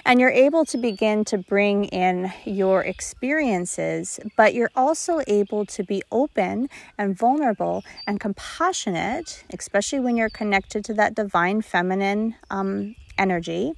And 0.05 0.21
you're 0.21 0.31
able 0.31 0.65
to 0.67 0.79
begin 0.79 1.25
to 1.27 1.39
bring 1.39 1.85
in 1.87 2.33
your 2.45 2.83
experiences, 2.83 4.21
but 4.37 4.55
you're 4.55 4.71
also 4.75 5.21
able 5.27 5.67
to 5.67 5.85
be 5.85 6.03
open 6.11 6.69
and 6.99 7.17
vulnerable 7.17 7.85
and 8.07 8.21
compassionate, 8.21 9.45
especially 9.53 10.01
when 10.01 10.17
you're 10.17 10.31
connected 10.31 10.85
to 10.87 10.95
that 10.95 11.15
divine 11.15 11.63
feminine 11.63 12.37
um, 12.51 12.97
energy, 13.19 13.73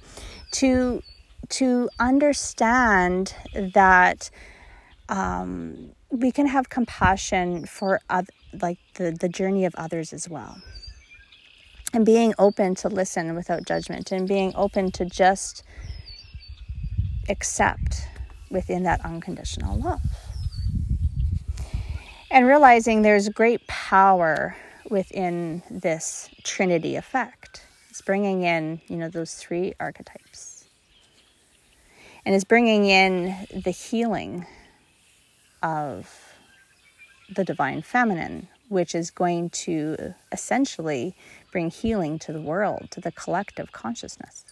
to 0.51 1.01
to 1.49 1.89
understand 1.99 3.35
that 3.73 4.29
um, 5.09 5.91
we 6.09 6.31
can 6.31 6.47
have 6.47 6.69
compassion 6.69 7.65
for 7.65 7.99
other, 8.09 8.31
like 8.61 8.79
the, 8.95 9.11
the 9.11 9.27
journey 9.27 9.65
of 9.65 9.75
others 9.75 10.13
as 10.13 10.29
well. 10.29 10.57
And 11.93 12.05
being 12.05 12.33
open 12.39 12.73
to 12.75 12.89
listen 12.89 13.35
without 13.35 13.65
judgment 13.65 14.11
and 14.11 14.27
being 14.27 14.51
open 14.55 14.91
to 14.93 15.05
just 15.05 15.63
accept 17.29 18.07
within 18.49 18.83
that 18.83 19.05
unconditional 19.05 19.77
love. 19.77 20.01
And 22.31 22.47
realizing 22.47 23.03
there's 23.03 23.29
great 23.29 23.67
power 23.67 24.55
within 24.89 25.61
this 25.69 26.29
trinity 26.43 26.95
effect. 26.95 27.63
It's 27.91 28.01
bringing 28.01 28.41
in, 28.41 28.81
you 28.87 28.97
know, 28.97 29.07
those 29.07 29.35
three 29.35 29.75
archetypes. 29.79 30.65
And 32.25 32.33
it's 32.33 32.43
bringing 32.43 32.85
in 32.85 33.35
the 33.53 33.71
healing 33.71 34.47
of 35.61 36.33
the 37.29 37.43
divine 37.43 37.83
feminine, 37.83 38.47
which 38.69 38.95
is 38.95 39.11
going 39.11 39.51
to 39.51 40.15
essentially 40.31 41.15
bring 41.53 41.69
healing 41.69 42.19
to 42.19 42.33
the 42.33 42.41
world, 42.41 42.89
to 42.91 42.99
the 42.99 43.11
collective 43.11 43.71
consciousness. 43.71 44.43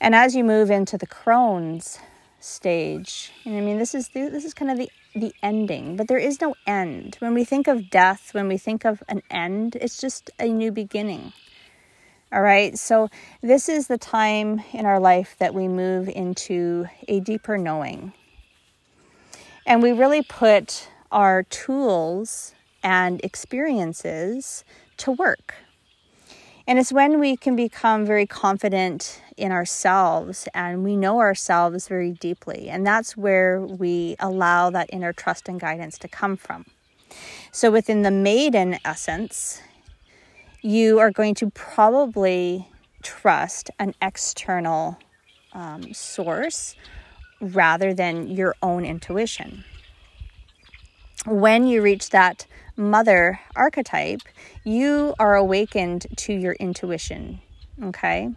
And 0.00 0.14
as 0.14 0.34
you 0.34 0.44
move 0.44 0.70
into 0.70 0.96
the 0.96 1.06
crone's 1.06 1.98
stage, 2.40 3.32
I 3.44 3.50
mean, 3.50 3.78
this 3.78 3.94
is 3.94 4.08
the, 4.08 4.30
this 4.30 4.46
is 4.46 4.54
kind 4.54 4.70
of 4.70 4.78
the 4.78 4.88
the 5.14 5.34
ending, 5.42 5.96
but 5.96 6.06
there 6.06 6.18
is 6.18 6.40
no 6.40 6.54
end. 6.66 7.16
When 7.18 7.34
we 7.34 7.42
think 7.44 7.66
of 7.66 7.90
death, 7.90 8.32
when 8.32 8.46
we 8.46 8.56
think 8.56 8.84
of 8.84 9.02
an 9.08 9.22
end, 9.30 9.76
it's 9.76 10.00
just 10.00 10.30
a 10.38 10.46
new 10.46 10.70
beginning. 10.70 11.32
All 12.30 12.42
right, 12.42 12.78
so 12.78 13.08
this 13.40 13.68
is 13.68 13.88
the 13.88 13.98
time 13.98 14.62
in 14.72 14.84
our 14.86 15.00
life 15.00 15.34
that 15.38 15.54
we 15.54 15.66
move 15.66 16.08
into 16.08 16.86
a 17.08 17.20
deeper 17.20 17.58
knowing, 17.58 18.12
and 19.66 19.82
we 19.82 19.92
really 19.92 20.22
put 20.22 20.88
our 21.10 21.42
tools 21.42 22.54
and 22.82 23.20
experiences 23.24 24.62
to 24.98 25.12
work. 25.12 25.54
And 26.66 26.78
it's 26.78 26.92
when 26.92 27.18
we 27.18 27.36
can 27.36 27.56
become 27.56 28.04
very 28.04 28.26
confident 28.26 29.22
in 29.38 29.52
ourselves 29.52 30.48
and 30.52 30.84
we 30.84 30.96
know 30.96 31.18
ourselves 31.18 31.88
very 31.88 32.12
deeply. 32.12 32.68
And 32.68 32.86
that's 32.86 33.16
where 33.16 33.60
we 33.60 34.16
allow 34.20 34.68
that 34.70 34.90
inner 34.92 35.14
trust 35.14 35.48
and 35.48 35.58
guidance 35.58 35.96
to 35.98 36.08
come 36.08 36.36
from. 36.36 36.66
So, 37.52 37.70
within 37.70 38.02
the 38.02 38.10
maiden 38.10 38.78
essence, 38.84 39.62
you 40.60 40.98
are 40.98 41.10
going 41.10 41.34
to 41.36 41.48
probably 41.50 42.68
trust 43.02 43.70
an 43.78 43.94
external 44.02 44.98
um, 45.54 45.94
source 45.94 46.76
rather 47.40 47.94
than 47.94 48.28
your 48.28 48.54
own 48.62 48.84
intuition. 48.84 49.64
When 51.26 51.66
you 51.66 51.80
reach 51.80 52.10
that 52.10 52.46
mother 52.78 53.40
archetype, 53.56 54.22
you 54.64 55.14
are 55.18 55.34
awakened 55.34 56.06
to 56.16 56.32
your 56.32 56.54
intuition. 56.54 57.40
Okay. 57.82 58.30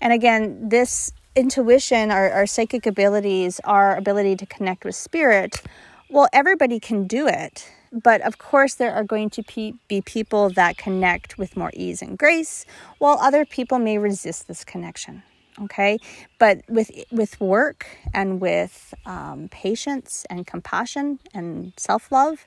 And 0.00 0.12
again, 0.12 0.68
this 0.68 1.12
intuition, 1.34 2.10
our, 2.10 2.30
our 2.30 2.46
psychic 2.46 2.86
abilities, 2.86 3.60
our 3.64 3.96
ability 3.96 4.36
to 4.36 4.46
connect 4.46 4.84
with 4.84 4.94
spirit, 4.94 5.62
well, 6.08 6.28
everybody 6.32 6.80
can 6.80 7.06
do 7.06 7.26
it. 7.26 7.70
But 7.92 8.20
of 8.22 8.38
course, 8.38 8.74
there 8.74 8.92
are 8.92 9.04
going 9.04 9.30
to 9.30 9.42
be 9.88 10.00
people 10.02 10.50
that 10.50 10.76
connect 10.76 11.38
with 11.38 11.56
more 11.56 11.70
ease 11.74 12.02
and 12.02 12.18
grace, 12.18 12.66
while 12.98 13.18
other 13.20 13.44
people 13.44 13.78
may 13.78 13.98
resist 13.98 14.46
this 14.46 14.64
connection 14.64 15.22
okay 15.60 15.98
but 16.38 16.60
with 16.68 16.90
with 17.10 17.40
work 17.40 17.86
and 18.14 18.40
with 18.40 18.94
um, 19.06 19.48
patience 19.50 20.24
and 20.30 20.46
compassion 20.46 21.18
and 21.34 21.72
self-love 21.76 22.44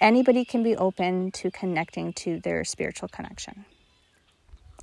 anybody 0.00 0.44
can 0.44 0.62
be 0.62 0.76
open 0.76 1.30
to 1.32 1.50
connecting 1.50 2.12
to 2.12 2.40
their 2.40 2.64
spiritual 2.64 3.08
connection 3.08 3.64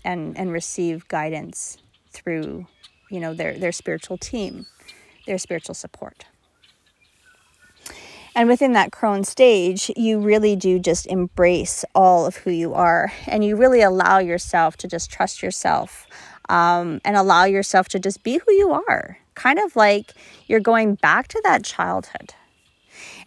and 0.04 0.38
and 0.38 0.52
receive 0.52 1.08
guidance 1.08 1.78
through 2.12 2.66
you 3.10 3.20
know 3.20 3.34
their 3.34 3.58
their 3.58 3.72
spiritual 3.72 4.18
team 4.18 4.66
their 5.26 5.38
spiritual 5.38 5.76
support 5.76 6.26
and 8.34 8.48
within 8.48 8.74
that 8.74 8.92
crone 8.92 9.26
stage, 9.26 9.92
you 9.98 10.20
really 10.20 10.56
do 10.56 10.80
just 10.80 11.06
embrace 11.08 11.84
all 11.94 12.26
of 12.26 12.38
who 12.38 12.52
you 12.52 12.74
are. 12.74 13.12
And 13.28 13.44
you 13.44 13.58
really 13.58 13.82
allow 13.82 14.20
yourself 14.20 14.78
to 14.78 14.88
just 14.88 15.12
trust 15.12 15.44
yourself 15.44 16.08
um, 16.48 17.02
and 17.04 17.18
allow 17.18 17.44
yourself 17.44 17.90
to 17.90 18.00
just 18.00 18.24
be 18.24 18.38
who 18.38 18.54
you 18.54 18.72
are. 18.72 19.18
Kind 19.36 19.60
of 19.60 19.76
like 19.76 20.14
you're 20.48 20.62
going 20.62 20.96
back 20.96 21.28
to 21.30 21.42
that 21.44 21.64
childhood. 21.66 22.34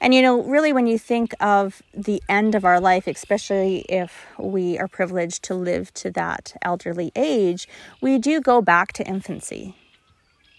And 0.00 0.14
you 0.14 0.22
know, 0.22 0.42
really, 0.42 0.72
when 0.72 0.86
you 0.86 0.98
think 0.98 1.34
of 1.40 1.82
the 1.92 2.22
end 2.28 2.54
of 2.54 2.64
our 2.64 2.80
life, 2.80 3.06
especially 3.06 3.80
if 3.88 4.26
we 4.38 4.78
are 4.78 4.88
privileged 4.88 5.42
to 5.44 5.54
live 5.54 5.92
to 5.94 6.10
that 6.12 6.54
elderly 6.62 7.12
age, 7.16 7.68
we 8.00 8.18
do 8.18 8.40
go 8.40 8.60
back 8.60 8.92
to 8.94 9.06
infancy, 9.06 9.76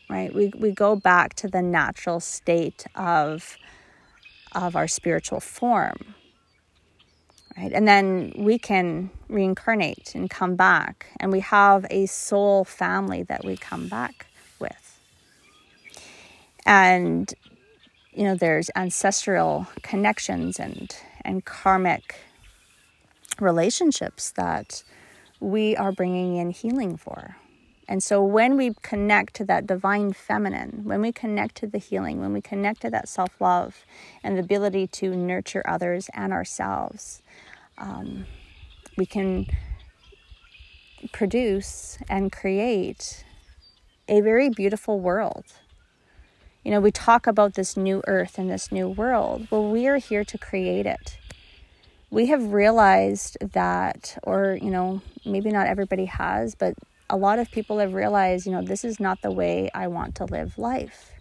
right? 0.09 0.33
We, 0.33 0.51
we 0.57 0.71
go 0.71 0.95
back 0.95 1.33
to 1.35 1.47
the 1.47 1.61
natural 1.61 2.19
state 2.19 2.85
of, 2.95 3.57
of 4.53 4.75
our 4.75 4.87
spiritual 4.87 5.39
form 5.39 6.15
right? 7.57 7.71
And 7.71 7.87
then 7.87 8.33
we 8.35 8.57
can 8.59 9.09
reincarnate 9.29 10.13
and 10.15 10.29
come 10.29 10.55
back, 10.55 11.07
and 11.19 11.31
we 11.31 11.39
have 11.39 11.85
a 11.89 12.05
soul 12.05 12.63
family 12.65 13.23
that 13.23 13.45
we 13.45 13.57
come 13.57 13.87
back 13.87 14.27
with. 14.59 14.99
And 16.65 17.33
you 18.15 18.23
know, 18.23 18.35
there's 18.35 18.69
ancestral 18.75 19.67
connections 19.83 20.59
and 20.59 20.95
and 21.23 21.43
karmic 21.43 22.15
relationships 23.39 24.31
that 24.31 24.83
we 25.39 25.75
are 25.75 25.91
bringing 25.91 26.37
in 26.37 26.51
healing 26.51 26.95
for. 26.95 27.35
And 27.87 28.01
so 28.01 28.23
when 28.23 28.57
we 28.57 28.73
connect 28.81 29.35
to 29.35 29.45
that 29.45 29.67
divine 29.67 30.13
feminine, 30.13 30.81
when 30.83 31.01
we 31.01 31.11
connect 31.11 31.55
to 31.57 31.67
the 31.67 31.77
healing, 31.77 32.19
when 32.19 32.33
we 32.33 32.41
connect 32.41 32.81
to 32.81 32.89
that 32.91 33.07
self 33.09 33.39
love 33.39 33.85
and 34.23 34.37
the 34.37 34.41
ability 34.41 34.87
to 34.87 35.15
nurture 35.15 35.63
others 35.67 36.09
and 36.13 36.31
ourselves, 36.33 37.21
um, 37.77 38.25
we 38.97 39.05
can 39.05 39.45
produce 41.11 41.97
and 42.09 42.31
create 42.31 43.25
a 44.07 44.21
very 44.21 44.49
beautiful 44.49 44.99
world. 44.99 45.45
You 46.65 46.71
know, 46.71 46.81
we 46.81 46.91
talk 46.91 47.27
about 47.27 47.53
this 47.53 47.77
new 47.77 48.01
earth 48.07 48.39
and 48.39 48.49
this 48.49 48.71
new 48.71 48.89
world. 48.89 49.47
Well, 49.51 49.69
we 49.69 49.85
are 49.85 49.97
here 49.97 50.23
to 50.25 50.37
create 50.39 50.87
it. 50.87 51.19
We 52.09 52.25
have 52.25 52.53
realized 52.53 53.37
that, 53.39 54.17
or, 54.23 54.57
you 54.59 54.71
know, 54.71 55.03
maybe 55.23 55.51
not 55.51 55.67
everybody 55.67 56.05
has, 56.05 56.55
but 56.55 56.73
a 57.07 57.17
lot 57.17 57.37
of 57.37 57.51
people 57.51 57.77
have 57.77 57.93
realized, 57.93 58.47
you 58.47 58.51
know, 58.51 58.63
this 58.63 58.83
is 58.83 58.99
not 58.99 59.21
the 59.21 59.31
way 59.31 59.69
I 59.75 59.85
want 59.89 60.15
to 60.15 60.25
live 60.25 60.57
life. 60.57 61.11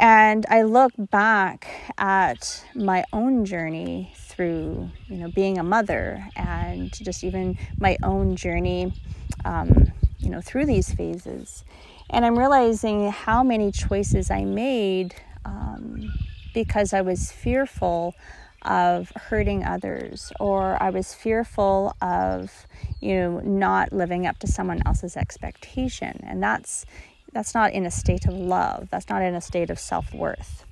And 0.00 0.46
I 0.48 0.62
look 0.62 0.92
back 0.96 1.66
at 1.98 2.64
my 2.74 3.04
own 3.12 3.44
journey 3.44 4.14
through, 4.16 4.90
you 5.06 5.16
know, 5.18 5.30
being 5.30 5.58
a 5.58 5.62
mother 5.62 6.30
and 6.34 6.90
just 6.90 7.24
even 7.24 7.58
my 7.78 7.98
own 8.02 8.36
journey, 8.36 8.94
um, 9.44 9.92
you 10.18 10.30
know, 10.30 10.40
through 10.40 10.64
these 10.64 10.94
phases. 10.94 11.62
And 12.10 12.24
I'm 12.24 12.38
realizing 12.38 13.10
how 13.10 13.42
many 13.42 13.72
choices 13.72 14.30
I 14.30 14.44
made 14.44 15.14
um, 15.44 16.12
because 16.52 16.92
I 16.92 17.00
was 17.00 17.32
fearful 17.32 18.14
of 18.62 19.12
hurting 19.16 19.64
others 19.64 20.32
or 20.40 20.82
I 20.82 20.90
was 20.90 21.12
fearful 21.14 21.94
of, 22.00 22.66
you 23.00 23.14
know, 23.16 23.40
not 23.40 23.92
living 23.92 24.26
up 24.26 24.38
to 24.38 24.46
someone 24.46 24.82
else's 24.86 25.16
expectation. 25.16 26.20
And 26.22 26.42
that's, 26.42 26.86
that's 27.32 27.54
not 27.54 27.72
in 27.72 27.84
a 27.84 27.90
state 27.90 28.26
of 28.26 28.34
love. 28.34 28.88
That's 28.90 29.08
not 29.08 29.22
in 29.22 29.34
a 29.34 29.40
state 29.40 29.70
of 29.70 29.78
self 29.78 30.14
worth. 30.14 30.64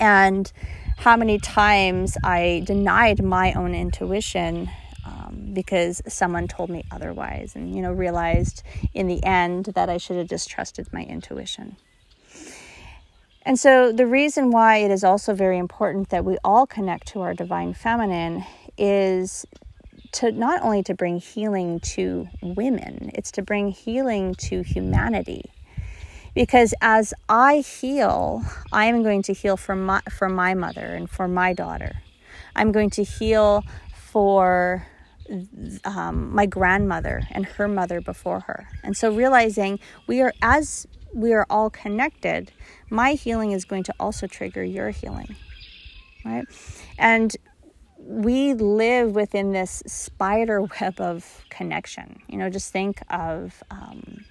And 0.00 0.50
how 0.98 1.16
many 1.16 1.38
times 1.38 2.16
I 2.22 2.62
denied 2.64 3.22
my 3.22 3.52
own 3.54 3.74
intuition 3.74 4.70
um, 5.28 5.52
because 5.52 6.02
someone 6.06 6.48
told 6.48 6.70
me 6.70 6.84
otherwise, 6.90 7.52
and 7.54 7.74
you 7.74 7.82
know, 7.82 7.92
realized 7.92 8.62
in 8.94 9.06
the 9.06 9.22
end 9.24 9.66
that 9.74 9.88
I 9.88 9.98
should 9.98 10.16
have 10.16 10.28
just 10.28 10.48
trusted 10.48 10.92
my 10.92 11.02
intuition. 11.02 11.76
And 13.42 13.58
so, 13.58 13.92
the 13.92 14.06
reason 14.06 14.50
why 14.50 14.78
it 14.78 14.90
is 14.90 15.04
also 15.04 15.34
very 15.34 15.58
important 15.58 16.10
that 16.10 16.24
we 16.24 16.36
all 16.44 16.66
connect 16.66 17.08
to 17.08 17.22
our 17.22 17.34
divine 17.34 17.74
feminine 17.74 18.44
is 18.76 19.46
to 20.12 20.32
not 20.32 20.62
only 20.62 20.82
to 20.82 20.94
bring 20.94 21.18
healing 21.18 21.80
to 21.80 22.28
women, 22.42 23.10
it's 23.14 23.30
to 23.32 23.42
bring 23.42 23.70
healing 23.70 24.34
to 24.34 24.62
humanity. 24.62 25.42
Because 26.34 26.74
as 26.80 27.14
I 27.28 27.58
heal, 27.58 28.44
I 28.70 28.84
am 28.86 29.02
going 29.02 29.22
to 29.22 29.32
heal 29.32 29.56
for 29.56 29.74
my 29.74 30.00
for 30.10 30.28
my 30.28 30.54
mother 30.54 30.84
and 30.84 31.08
for 31.08 31.26
my 31.26 31.52
daughter. 31.52 32.02
I'm 32.54 32.70
going 32.70 32.90
to 32.90 33.02
heal 33.02 33.64
for 33.92 34.86
um, 35.84 36.34
my 36.34 36.46
grandmother 36.46 37.22
and 37.30 37.44
her 37.44 37.68
mother 37.68 38.00
before 38.00 38.40
her. 38.40 38.68
And 38.82 38.96
so 38.96 39.12
realizing 39.12 39.78
we 40.06 40.20
are 40.20 40.32
as 40.42 40.86
we 41.14 41.32
are 41.32 41.46
all 41.48 41.70
connected, 41.70 42.52
my 42.90 43.12
healing 43.12 43.52
is 43.52 43.64
going 43.64 43.82
to 43.84 43.94
also 43.98 44.26
trigger 44.26 44.62
your 44.62 44.90
healing. 44.90 45.36
Right? 46.24 46.46
And 46.98 47.34
we 47.98 48.54
live 48.54 49.14
within 49.14 49.52
this 49.52 49.82
spider 49.86 50.62
web 50.80 51.00
of 51.00 51.44
connection. 51.50 52.20
You 52.28 52.38
know, 52.38 52.50
just 52.50 52.72
think 52.72 53.02
of, 53.10 53.62
um, 53.70 54.24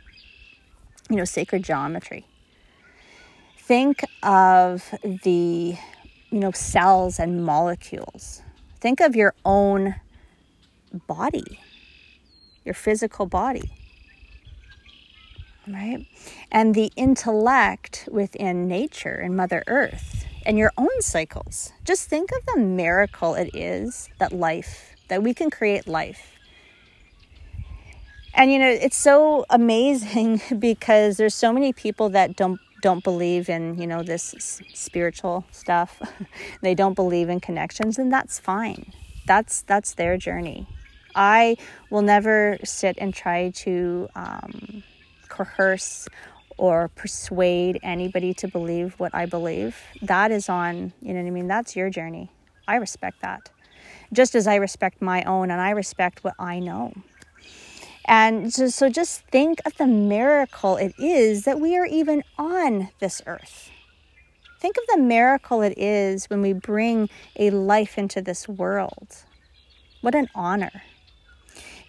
you 1.09 1.15
know, 1.15 1.25
sacred 1.25 1.63
geometry. 1.63 2.25
Think 3.57 4.03
of 4.23 4.93
the, 5.03 5.77
you 6.29 6.39
know, 6.39 6.51
cells 6.51 7.19
and 7.19 7.43
molecules. 7.43 8.41
Think 8.79 9.01
of 9.01 9.15
your 9.15 9.33
own 9.43 9.95
body, 10.93 11.59
your 12.63 12.73
physical 12.73 13.25
body. 13.25 13.71
Right? 15.67 16.07
And 16.51 16.75
the 16.75 16.91
intellect 16.95 18.07
within 18.09 18.67
nature 18.67 19.15
and 19.15 19.35
Mother 19.35 19.63
Earth 19.67 20.25
and 20.47 20.57
your 20.57 20.71
own 20.77 21.01
cycles. 21.01 21.73
Just 21.83 22.07
think 22.07 22.31
of 22.31 22.55
the 22.55 22.61
miracle 22.61 23.35
it 23.35 23.53
is 23.53 24.09
that 24.17 24.31
life, 24.31 24.95
that 25.09 25.21
we 25.21 25.33
can 25.33 25.49
create 25.49 25.87
life. 25.87 26.37
And 28.33 28.51
you 28.51 28.59
know, 28.59 28.69
it's 28.69 28.95
so 28.95 29.45
amazing 29.49 30.41
because 30.59 31.17
there's 31.17 31.35
so 31.35 31.51
many 31.51 31.73
people 31.73 32.09
that 32.09 32.35
don't 32.35 32.59
don't 32.81 33.03
believe 33.03 33.49
in, 33.49 33.79
you 33.79 33.87
know, 33.87 34.03
this 34.03 34.61
spiritual 34.73 35.43
stuff. 35.51 35.99
they 36.61 36.75
don't 36.75 36.93
believe 36.93 37.27
in 37.27 37.39
connections 37.39 37.97
and 37.97 38.13
that's 38.13 38.39
fine. 38.39 38.93
That's 39.27 39.61
that's 39.61 39.93
their 39.93 40.17
journey. 40.17 40.67
I 41.15 41.57
will 41.89 42.01
never 42.01 42.57
sit 42.63 42.97
and 42.99 43.13
try 43.13 43.49
to 43.49 44.07
um, 44.15 44.83
coerce 45.27 46.07
or 46.57 46.89
persuade 46.89 47.79
anybody 47.83 48.33
to 48.35 48.47
believe 48.47 48.95
what 48.99 49.13
I 49.13 49.25
believe. 49.25 49.77
That 50.01 50.31
is 50.31 50.49
on, 50.49 50.93
you 51.01 51.13
know 51.13 51.21
what 51.21 51.27
I 51.27 51.31
mean? 51.31 51.47
That's 51.47 51.75
your 51.75 51.89
journey. 51.89 52.29
I 52.67 52.75
respect 52.75 53.21
that. 53.21 53.49
Just 54.13 54.35
as 54.35 54.47
I 54.47 54.55
respect 54.55 55.01
my 55.01 55.23
own 55.23 55.51
and 55.51 55.61
I 55.61 55.71
respect 55.71 56.23
what 56.23 56.33
I 56.39 56.59
know. 56.59 56.93
And 58.05 58.53
so, 58.53 58.67
so 58.67 58.89
just 58.89 59.21
think 59.21 59.59
of 59.65 59.75
the 59.77 59.87
miracle 59.87 60.77
it 60.77 60.93
is 60.97 61.43
that 61.43 61.59
we 61.59 61.77
are 61.77 61.85
even 61.85 62.23
on 62.37 62.89
this 62.99 63.21
earth. 63.27 63.69
Think 64.59 64.77
of 64.77 64.83
the 64.87 65.01
miracle 65.01 65.61
it 65.61 65.77
is 65.77 66.25
when 66.31 66.41
we 66.41 66.53
bring 66.53 67.09
a 67.35 67.51
life 67.51 67.97
into 67.97 68.21
this 68.21 68.49
world. 68.49 69.17
What 70.01 70.15
an 70.15 70.29
honor. 70.33 70.83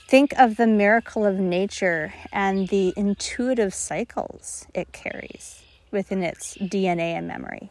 Think 0.07 0.33
of 0.39 0.57
the 0.57 0.67
miracle 0.67 1.25
of 1.25 1.39
nature 1.39 2.13
and 2.31 2.69
the 2.69 2.93
intuitive 2.97 3.73
cycles 3.73 4.67
it 4.75 4.93
carries 4.93 5.63
within 5.91 6.23
its 6.23 6.57
DNA 6.59 7.17
and 7.17 7.27
memory. 7.27 7.71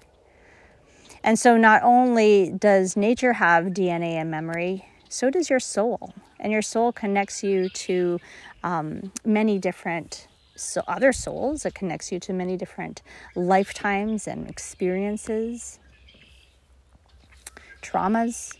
And 1.23 1.37
so, 1.37 1.57
not 1.57 1.83
only 1.83 2.51
does 2.57 2.95
nature 2.95 3.33
have 3.33 3.65
DNA 3.65 4.13
and 4.13 4.31
memory, 4.31 4.85
so 5.09 5.29
does 5.29 5.49
your 5.49 5.59
soul. 5.59 6.13
And 6.39 6.51
your 6.51 6.61
soul 6.61 6.91
connects 6.91 7.43
you 7.43 7.69
to 7.69 8.19
um, 8.63 9.11
many 9.25 9.57
different 9.59 10.27
so 10.57 10.81
other 10.87 11.11
souls. 11.11 11.65
It 11.65 11.73
connects 11.73 12.11
you 12.11 12.19
to 12.21 12.33
many 12.33 12.57
different 12.57 13.01
lifetimes 13.35 14.27
and 14.27 14.49
experiences, 14.49 15.79
traumas, 17.81 18.55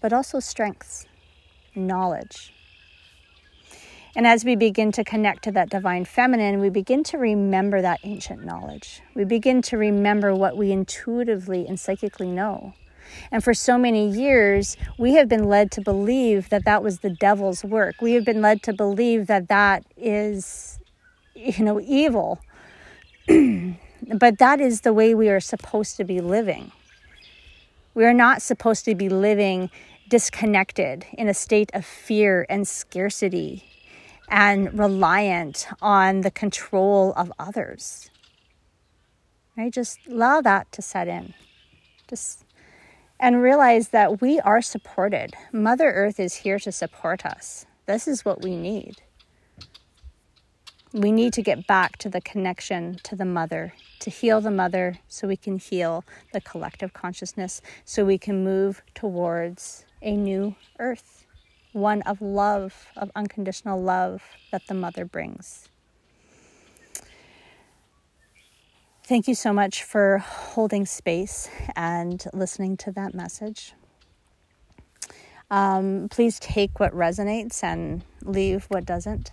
but 0.00 0.12
also 0.12 0.40
strengths, 0.40 1.06
knowledge, 1.74 2.52
and 4.18 4.26
as 4.26 4.44
we 4.44 4.56
begin 4.56 4.90
to 4.92 5.04
connect 5.04 5.44
to 5.44 5.52
that 5.52 5.70
divine 5.70 6.04
feminine, 6.04 6.58
we 6.58 6.70
begin 6.70 7.04
to 7.04 7.18
remember 7.18 7.80
that 7.82 8.00
ancient 8.02 8.44
knowledge. 8.44 9.00
We 9.14 9.22
begin 9.22 9.62
to 9.62 9.78
remember 9.78 10.34
what 10.34 10.56
we 10.56 10.72
intuitively 10.72 11.68
and 11.68 11.78
psychically 11.78 12.32
know. 12.32 12.74
And 13.30 13.44
for 13.44 13.54
so 13.54 13.78
many 13.78 14.10
years, 14.10 14.76
we 14.98 15.14
have 15.14 15.28
been 15.28 15.44
led 15.44 15.70
to 15.70 15.80
believe 15.80 16.48
that 16.48 16.64
that 16.64 16.82
was 16.82 16.98
the 16.98 17.10
devil's 17.10 17.62
work. 17.62 18.02
We 18.02 18.14
have 18.14 18.24
been 18.24 18.42
led 18.42 18.62
to 18.64 18.72
believe 18.72 19.28
that 19.28 19.46
that 19.50 19.84
is, 19.96 20.77
you 21.38 21.64
know, 21.64 21.80
evil. 21.80 22.40
but 23.28 24.38
that 24.38 24.60
is 24.60 24.82
the 24.82 24.92
way 24.92 25.14
we 25.14 25.28
are 25.28 25.40
supposed 25.40 25.96
to 25.96 26.04
be 26.04 26.20
living. 26.20 26.72
We 27.94 28.04
are 28.04 28.14
not 28.14 28.42
supposed 28.42 28.84
to 28.86 28.94
be 28.94 29.08
living 29.08 29.70
disconnected 30.08 31.06
in 31.12 31.28
a 31.28 31.34
state 31.34 31.70
of 31.74 31.84
fear 31.84 32.46
and 32.48 32.66
scarcity 32.66 33.64
and 34.28 34.78
reliant 34.78 35.66
on 35.80 36.22
the 36.22 36.30
control 36.30 37.12
of 37.16 37.32
others. 37.38 38.10
Right? 39.56 39.72
Just 39.72 39.98
allow 40.08 40.40
that 40.40 40.70
to 40.72 40.82
set 40.82 41.08
in. 41.08 41.34
Just 42.08 42.44
and 43.20 43.42
realize 43.42 43.88
that 43.88 44.20
we 44.20 44.38
are 44.40 44.62
supported. 44.62 45.34
Mother 45.52 45.90
Earth 45.90 46.20
is 46.20 46.36
here 46.36 46.58
to 46.60 46.70
support 46.70 47.26
us. 47.26 47.66
This 47.86 48.06
is 48.06 48.24
what 48.24 48.42
we 48.42 48.56
need. 48.56 49.02
We 50.92 51.12
need 51.12 51.34
to 51.34 51.42
get 51.42 51.66
back 51.66 51.98
to 51.98 52.08
the 52.08 52.20
connection 52.22 52.98
to 53.02 53.14
the 53.14 53.26
mother, 53.26 53.74
to 54.00 54.10
heal 54.10 54.40
the 54.40 54.50
mother 54.50 54.98
so 55.06 55.28
we 55.28 55.36
can 55.36 55.58
heal 55.58 56.02
the 56.32 56.40
collective 56.40 56.94
consciousness, 56.94 57.60
so 57.84 58.06
we 58.06 58.16
can 58.16 58.42
move 58.42 58.82
towards 58.94 59.84
a 60.00 60.16
new 60.16 60.54
earth 60.78 61.26
one 61.72 62.02
of 62.02 62.22
love, 62.22 62.86
of 62.96 63.10
unconditional 63.14 63.80
love 63.80 64.22
that 64.50 64.66
the 64.66 64.74
mother 64.74 65.04
brings. 65.04 65.68
Thank 69.04 69.28
you 69.28 69.34
so 69.34 69.52
much 69.52 69.82
for 69.82 70.18
holding 70.18 70.84
space 70.84 71.48
and 71.74 72.24
listening 72.32 72.76
to 72.78 72.92
that 72.92 73.14
message. 73.14 73.72
Um, 75.50 76.08
please 76.10 76.38
take 76.38 76.78
what 76.78 76.92
resonates 76.92 77.62
and 77.64 78.04
leave 78.22 78.66
what 78.68 78.84
doesn't. 78.84 79.32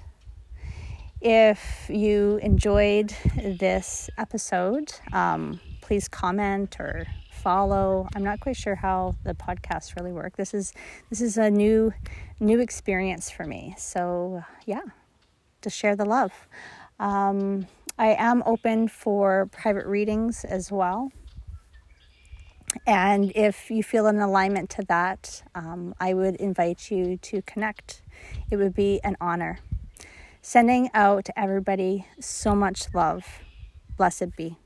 If 1.28 1.90
you 1.90 2.38
enjoyed 2.44 3.12
this 3.36 4.12
episode, 4.16 4.94
um, 5.12 5.60
please 5.82 6.08
comment 6.08 6.80
or 6.80 7.08
follow. 7.32 8.08
I'm 8.16 8.24
not 8.24 8.42
quite 8.42 8.58
sure 8.58 8.76
how 8.76 9.16
the 9.24 9.34
podcasts 9.34 9.96
really 9.96 10.12
work. 10.12 10.38
This 10.38 10.54
is 10.54 10.72
this 11.10 11.22
is 11.22 11.40
a 11.40 11.50
new 11.50 11.92
new 12.40 12.60
experience 12.60 13.32
for 13.32 13.44
me. 13.44 13.74
So 13.76 14.44
yeah, 14.68 14.84
to 15.62 15.70
share 15.72 15.96
the 15.96 16.06
love. 16.06 16.32
Um, 17.00 17.66
I 17.98 18.10
am 18.10 18.44
open 18.46 18.88
for 18.88 19.50
private 19.52 19.88
readings 19.88 20.46
as 20.46 20.72
well. 20.72 21.12
And 22.86 23.32
if 23.36 23.72
you 23.72 23.82
feel 23.82 24.06
an 24.06 24.20
alignment 24.20 24.70
to 24.72 24.84
that, 24.90 25.42
um, 25.56 25.96
I 26.00 26.14
would 26.14 26.36
invite 26.36 26.92
you 26.92 27.18
to 27.18 27.42
connect. 27.42 28.04
It 28.52 28.58
would 28.58 28.76
be 28.76 29.00
an 29.04 29.18
honor. 29.20 29.58
Sending 30.48 30.92
out 30.94 31.26
to 31.26 31.40
everybody 31.40 32.06
so 32.20 32.54
much 32.54 32.94
love. 32.94 33.26
Blessed 33.98 34.36
be. 34.38 34.60